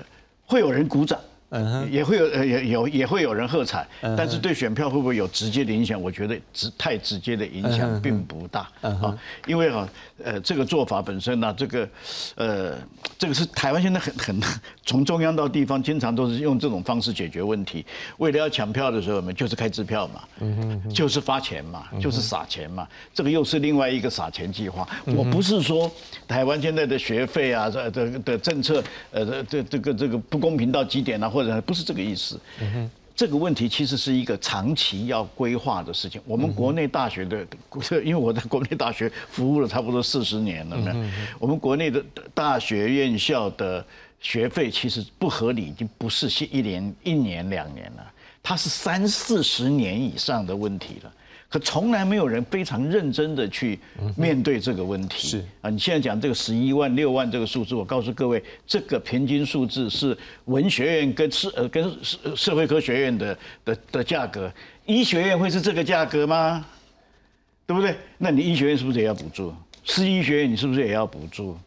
[0.47, 1.17] 会有人鼓掌。
[1.51, 3.87] 嗯，也会有呃也有也会有人喝彩，
[4.17, 6.01] 但是对选票会不会有直接的影响？
[6.01, 9.89] 我觉得直太直接的影响并不大啊，因为啊
[10.23, 11.89] 呃这个做法本身呢，这个
[12.37, 12.75] 呃
[13.19, 14.41] 这个是台湾现在很很
[14.85, 17.85] 从中央到地方经常都是用这种方式解决问题。
[18.19, 20.23] 为了要抢票的时候，我们就是开支票嘛，
[20.95, 24.89] 就是发钱嘛，就是撒钱嘛，这个又是另外一个撒钱计划。
[25.17, 25.91] 我不是说
[26.29, 32.39] 台湾现在的学费啊这的的政策呃这这这个这个不公平到极点啊或或者不是这个意思，
[33.17, 36.21] 这个问题其实是一个长期要规划的事情。
[36.27, 37.47] 我们国内大学的，
[38.05, 40.77] 因为我在国内大学服务了差不多四十年了，
[41.39, 43.85] 我们国内的大学院校的
[44.21, 48.13] 学费其实不合理，已经不是一年一年两年了，
[48.43, 51.13] 它是三四十年以上的问题了。
[51.51, 53.77] 可从来没有人非常认真的去
[54.17, 55.27] 面对这个问题。
[55.27, 64.51] 是啊，你现在讲这个十一万六万这个数字，我告诉各位，这个平均数字是文学院跟社呃跟社社会科学院的的的价格。
[64.87, 66.65] 医学院会是这个价格吗？
[67.67, 67.97] 对不对？
[68.17, 69.53] 那你医学院是不是也要补助？
[69.85, 71.59] 私医学院你是不是也要补助？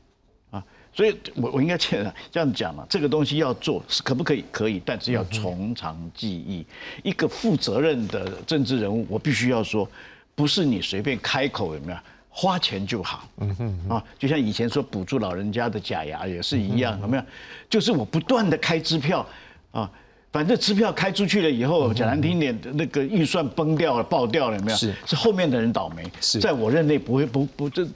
[0.94, 4.46] 啊，所以我我应该这样这样讲嘛，这个东西要做是可不可以？
[4.52, 6.66] 可以，但是要从长计议。
[7.04, 9.90] 一个负责任的政治人物，我必须要说，
[10.36, 11.98] 不是你随便开口有没有？
[12.36, 17.24] 花钱就好，嗯哼啊，就像以前说补助老人家的假牙也是一样，有没有？
[17.70, 19.24] 就是我不断的开支票
[19.72, 19.88] 啊，
[20.32, 24.78] 反正支票开出去了以后，讲难听点，那个预算崩掉了、爆掉了，有没有？
[24.80, 27.88] 是是后面的人倒霉，是在我任内不会不不这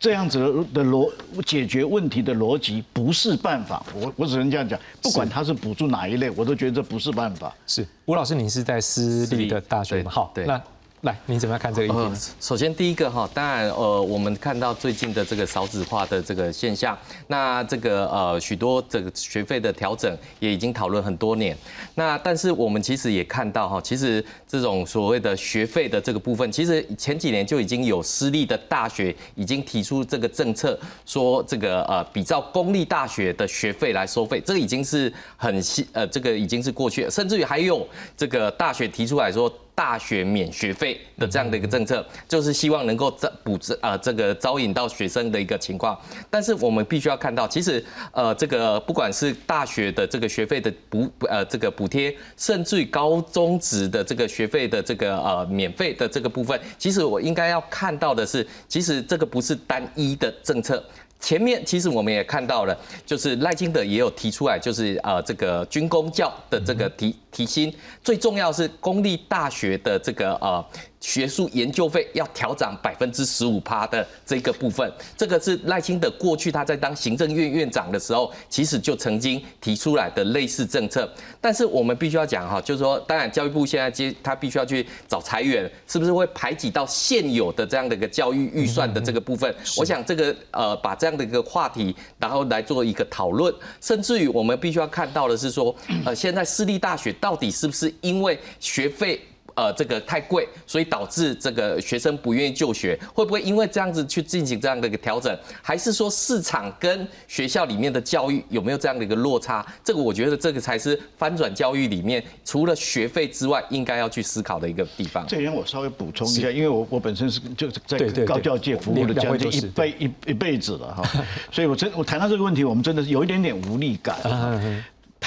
[0.00, 0.38] 这样子
[0.72, 1.10] 的逻
[1.44, 7.52] 解决问题的逻辑不是办法，我我只能这样讲，不管他是补助哪一类，我都觉得这不是办法。
[7.66, 10.10] 是吴老师，您是在私立的大学吗？
[10.10, 10.62] 好，对那
[11.02, 21.56] 来，你怎么看这个意呃？，首先第一个哈，当然呃，我们看到最近的这个少子化的这个现象，那这个呃许多这个学费的调整也已经讨论很多年。
[21.94, 30.76] 那但是我们其实也看到哈，其实这种所谓的学费的这个部分，其实前几年就已经有私立的大学已经提出这个政策，
[31.06, 37.86] 说这个呃比照公立大学的学费来收费，这个已经是很新呃这个已经是过去了，甚至于还有
[38.16, 39.48] 这个大学提出来说。
[39.78, 45.96] 大学免学费的这样的一个政策，就是希望能够招补这呃这个招引到学生的一个情况。
[46.28, 60.82] 但是我们必须要看到，其实呃这个不管是大学的这个学费的补呃这个补贴，甚至于高中职的这个学费的这个呃免费的这个部分，其实我应该要看到的是，其实这个不是单一的政策。
[61.20, 67.72] 前面其实我们也看到了，就是赖清德也有提出来，就是呃这个军工教的这个提提薪，
[68.02, 70.64] 最重要是公立大学的这个呃
[70.98, 81.08] 学术研究费要调涨百分之十五趴的这个部分，这个是赖清德过去他在当行政院院长的时候，其实就曾经提出来的类似政策。
[81.40, 89.54] 但是我们必须要讲哈，就是说，当然教育部现在接他必须要去找裁员，是不是会排挤到现有的这样的一个教育预算的这个部分？
[89.76, 95.72] 我想这个呃把这样的一个话题，然后来做一个讨论，甚至于我们必须要看到的是说，
[96.04, 99.20] 呃，现在私立大学到底是不是因为学费？
[99.54, 105.36] 呃，这个太贵，所以导致这个学生不愿意就学，会不会因为这样子去进行这样的一个调整？
[105.60, 109.66] 还是说市场跟学校里面的教育有没有这样的一个落差？
[109.82, 115.26] 这个我觉得这个才是翻转教育里面除了学费之外，应该要去思考的一个地方。
[115.26, 121.02] 这边我稍微补充一下，因为我我本身是就是在高教界服务了将近一辈一一辈子了哈，
[121.50, 124.16] 所以我真我谈到这个问题，我们真的是有一点点无力感。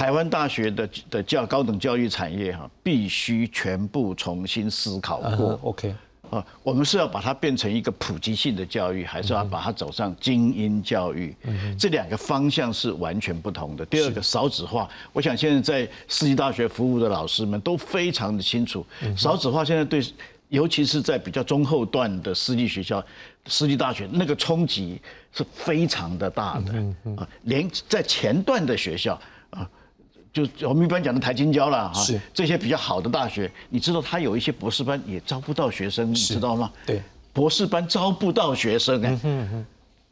[0.02, 5.60] 台湾大学的的教高等教育产业哈，必须全部重新思考过。
[5.62, 5.94] OK，
[6.32, 11.36] 啊，我们是要把它变成一个普及性的教育，还是要把它走上精英教育？
[11.78, 13.86] 这两个方向是完全不同的。
[13.86, 18.84] 第二个少子化，我想现在在私立大学服务的老师们都非常的清楚，
[19.16, 20.04] 少子化现在对，
[20.50, 23.06] 尤其是在比较中后段的私立学校、
[23.46, 25.00] 私立大学，那个冲击
[25.32, 26.74] 是非常的大的
[27.16, 29.22] 啊，连在前段的学校啊。
[30.34, 36.72] 就我们一般讲的台青交了哈，是这些比较好的大学，你知道它有一些博士班也招不到学生，你知道吗？
[36.86, 37.02] 对，
[37.34, 39.20] 博士班招不到学生哎，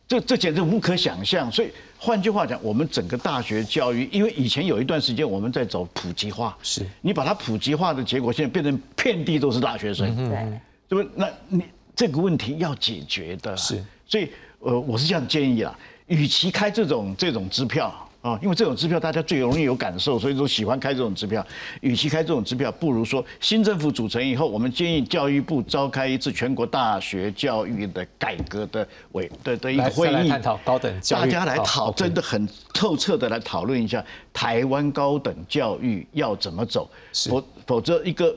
[0.07, 1.49] 这这简直无可想象。
[1.49, 10.59] 所以换句话讲，我们整个大学教育，因为以前有一段时间我们在走普及化，是你把它普及化的结果，现在变成遍地都是大学生，对，
[10.89, 11.11] 对不对？
[11.15, 11.63] 那你
[11.95, 13.81] 这个问题要解决的，是。
[14.05, 15.73] 所以呃，我是这样建议啦，
[16.07, 18.08] 与其开这种这种支票。
[18.21, 21.45] 啊，因为这种支票大家最容易有感受，所以都喜欢开这种支票。
[21.79, 34.03] 与其开这种支票，不如说新政府组成以后，我们建议教育部召开一次全国大学教育的改革的委的的一个会议，来探讨高等教育大家来讨，真的很透彻的来讨论一下
[34.33, 36.89] 台湾高等教育要怎么走，
[37.29, 38.35] 否否则一个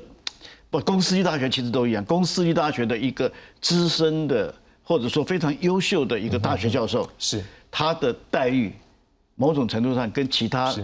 [0.71, 3.31] 不公私立大学其实都一样，公私立大学的一个
[3.61, 4.55] 资深的
[4.85, 8.73] 或者说非常优秀的一个大学教授，是他的待遇
[9.37, 10.75] 某种程度上跟其他，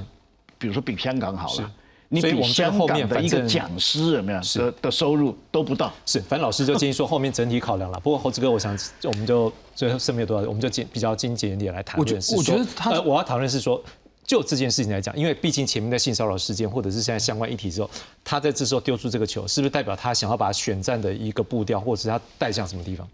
[0.58, 1.70] 比如说比香港好了，
[2.08, 5.92] 你比香后面港的一个反正讲师有没有的的收入都不到。
[6.06, 8.00] 是，反正老师就建议说后面整体考量了。
[8.00, 12.22] 不过猴子哥，我想我们就最后剩没有多少，我们就精比较精简一点来谈我觉论。
[12.22, 13.82] 是说我觉得他呃，我要讨论是说。
[14.28, 17.88] 就这件事情来讲，因为毕竟前面的性骚扰事件，或者是现在相关议题之后，
[18.22, 23.08] 他在这时候丢出这个球，是不是代表他想要把选战的一个步调，或者是他带向什么地方？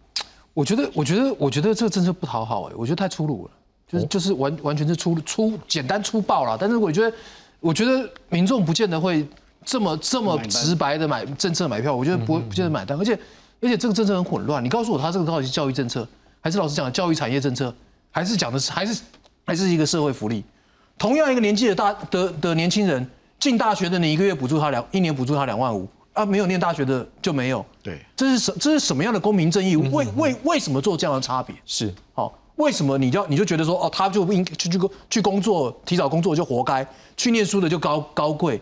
[0.53, 3.51] 我觉得，我觉得，我觉得这个政策不讨好哎，我觉得太粗鲁了，
[3.95, 6.57] 就是就是完完全是粗粗简单粗暴了。
[6.61, 7.17] 但是我觉得，
[7.61, 9.27] 我觉得民众不见得会
[9.65, 12.99] 这么这么直白的买政策买票，我觉得不不见得买单。
[12.99, 13.15] 而且
[13.61, 16.07] 而且这个政策很混乱，你告诉我他这个到底是教育政策，
[16.41, 17.75] 还是老师讲的教育产业政策，
[18.11, 19.01] 还是讲的是还是
[19.47, 20.45] 还是一个社会福利？
[20.99, 23.05] 同样一个年纪的大的的年轻人
[23.41, 27.65] 进大学的，你一个月补助他两一年补助他两万五，啊，没有念大学的就没有。
[27.83, 29.77] 对，这是什这是什么样的公平正义？
[29.77, 31.55] 为为为什么做这样的差别？
[31.67, 34.81] 是好，为什么你就你就觉得说哦，他就不应去去
[35.11, 36.87] 去工作，提早工作就活该，
[37.17, 38.61] 去念书的就高高贵？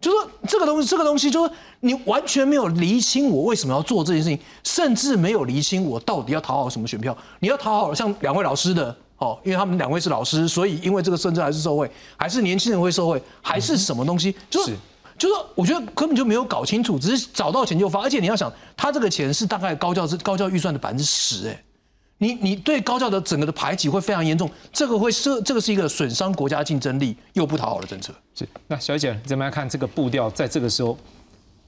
[0.00, 7.16] 就说这个东西，这个东西就是你完全没有厘清我为什么要做这件事情，甚至没有厘清我到底要讨好什么选票。
[7.40, 14.34] 你要讨好像两位老师的哦，因为他们两位是老师，所以因为这个甚至还是受贿，还是年轻人会受贿，还是什么东西？
[14.50, 14.76] 就是是
[15.16, 21.64] 就是我觉得根本就没有搞清楚，只是找到钱就发，而且你要想，他这个钱是大概高教是高教预算的百分之十，哎，
[22.18, 28.14] 你你对高教的整个的排挤会非常严重，这个会是这个是一个损伤国家竞争力又不讨好的政策。
[28.34, 28.48] 是。
[28.68, 30.30] 那小姐你怎么样看这个步调？
[30.30, 30.96] 在这个时候，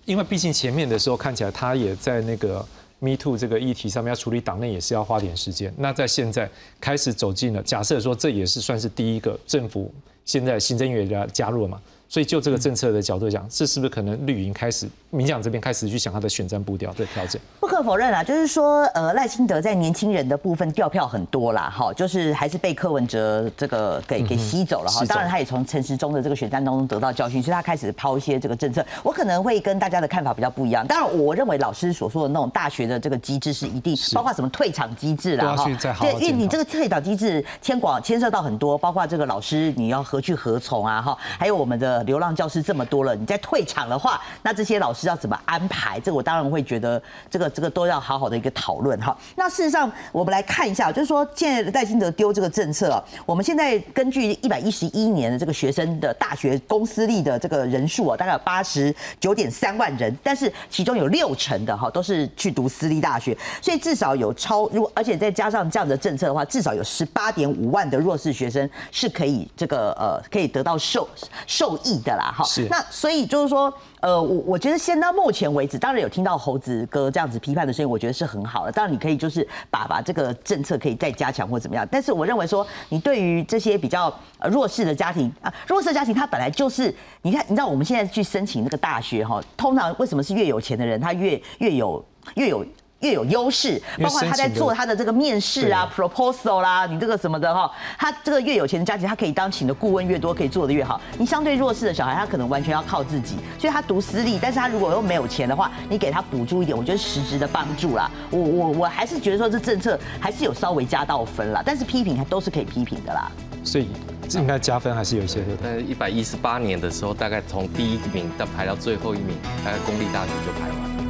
[0.05, 2.64] 因为毕竟前面的时候看起来他也在那个
[3.01, 5.74] Me Too 这个议题上面要处理党内也是要花点时间。
[5.76, 6.49] 那在现在
[6.80, 9.92] 开始走进了，假设说这也是算是第一个政府
[10.24, 11.80] 现在行政院也加入了嘛？
[12.09, 17.41] 所以就这个政策的角度讲，这是不是可能绿营开始民进党这边开始去想他的选战步调的调整？
[17.59, 25.05] 不可否认啊，就是说，呃，赖清德在年轻人的部分掉票很多啦，哈，就是还是被柯文哲这个给给吸走了哈。
[25.07, 28.85] 当然，他也从陈时中的这个选战当中得到教训，所以他开始抛一些这个政策。
[29.03, 30.87] 我可能会跟大家的看法比较不一样。
[30.87, 45.99] 当然，我认为老师所说的那种大学的这个机制是一定，包括什么退场机制啦，都要去再好好对，因为你这个退场机制牵广牵涉到很多，包括这个老师你要何去何从啊，哈，还有我们的流浪教师这么多了，你再退场的话，那这些老师要怎么安排？
[46.01, 49.16] 这个我当然会觉得这个这个都要好好的一个讨论哈。
[49.36, 71.09] 那事实上，我们来看一下，就是说现在赖清德丢这个政策啊，我们现在根据一百一十一年的这个学生的大学公私立的这个人数啊，大概有八十九点三万人，但是其中有六成的哈都是去读私立大学，所以至少有超如果而且再加上这样的政策的话，至少有十八点五万的弱势学生是可以这个呃可以得到受
[71.47, 72.45] 受益的啦哈。
[72.45, 78.72] 是那所以就是说，呃，我我觉得先到目前为止，当然有听到猴子哥这样子批判的声音，我觉得是很好的。
[78.72, 92.66] 当然你可以就是把把这个政策可以再加强或怎么样，但是我认为说，你对于这些比较呃弱势的家庭啊，弱势的家庭他本来就是，你看，你知道我们现在去申请那个大学哈，通常为什么是越有钱的人他越越有越有。
[93.07, 101.01] 越有优势，包括他在做他的这个面试啊、proposal 啦，你这个什么的哈，他这个越有钱的家庭，他可以当请的顾问越多，可以做的越好。
[101.17, 108.11] 你相对弱势的小孩，他可能完全要靠自己，所以他读私立，但是他如果又没有钱的话，你给他补助一点，我觉得实质的帮助啦。
[108.31, 113.31] 我我我还是觉得说这政策还是有稍微加到分啦，但是批评还都是可以批评的啦。
[113.63, 113.89] 所以
[114.29, 115.57] 这应该加分还是有一些的。
[115.63, 121.06] 在一百一十八年的时候，大概从第一名到排到最后一名，大概公立大学就排完了。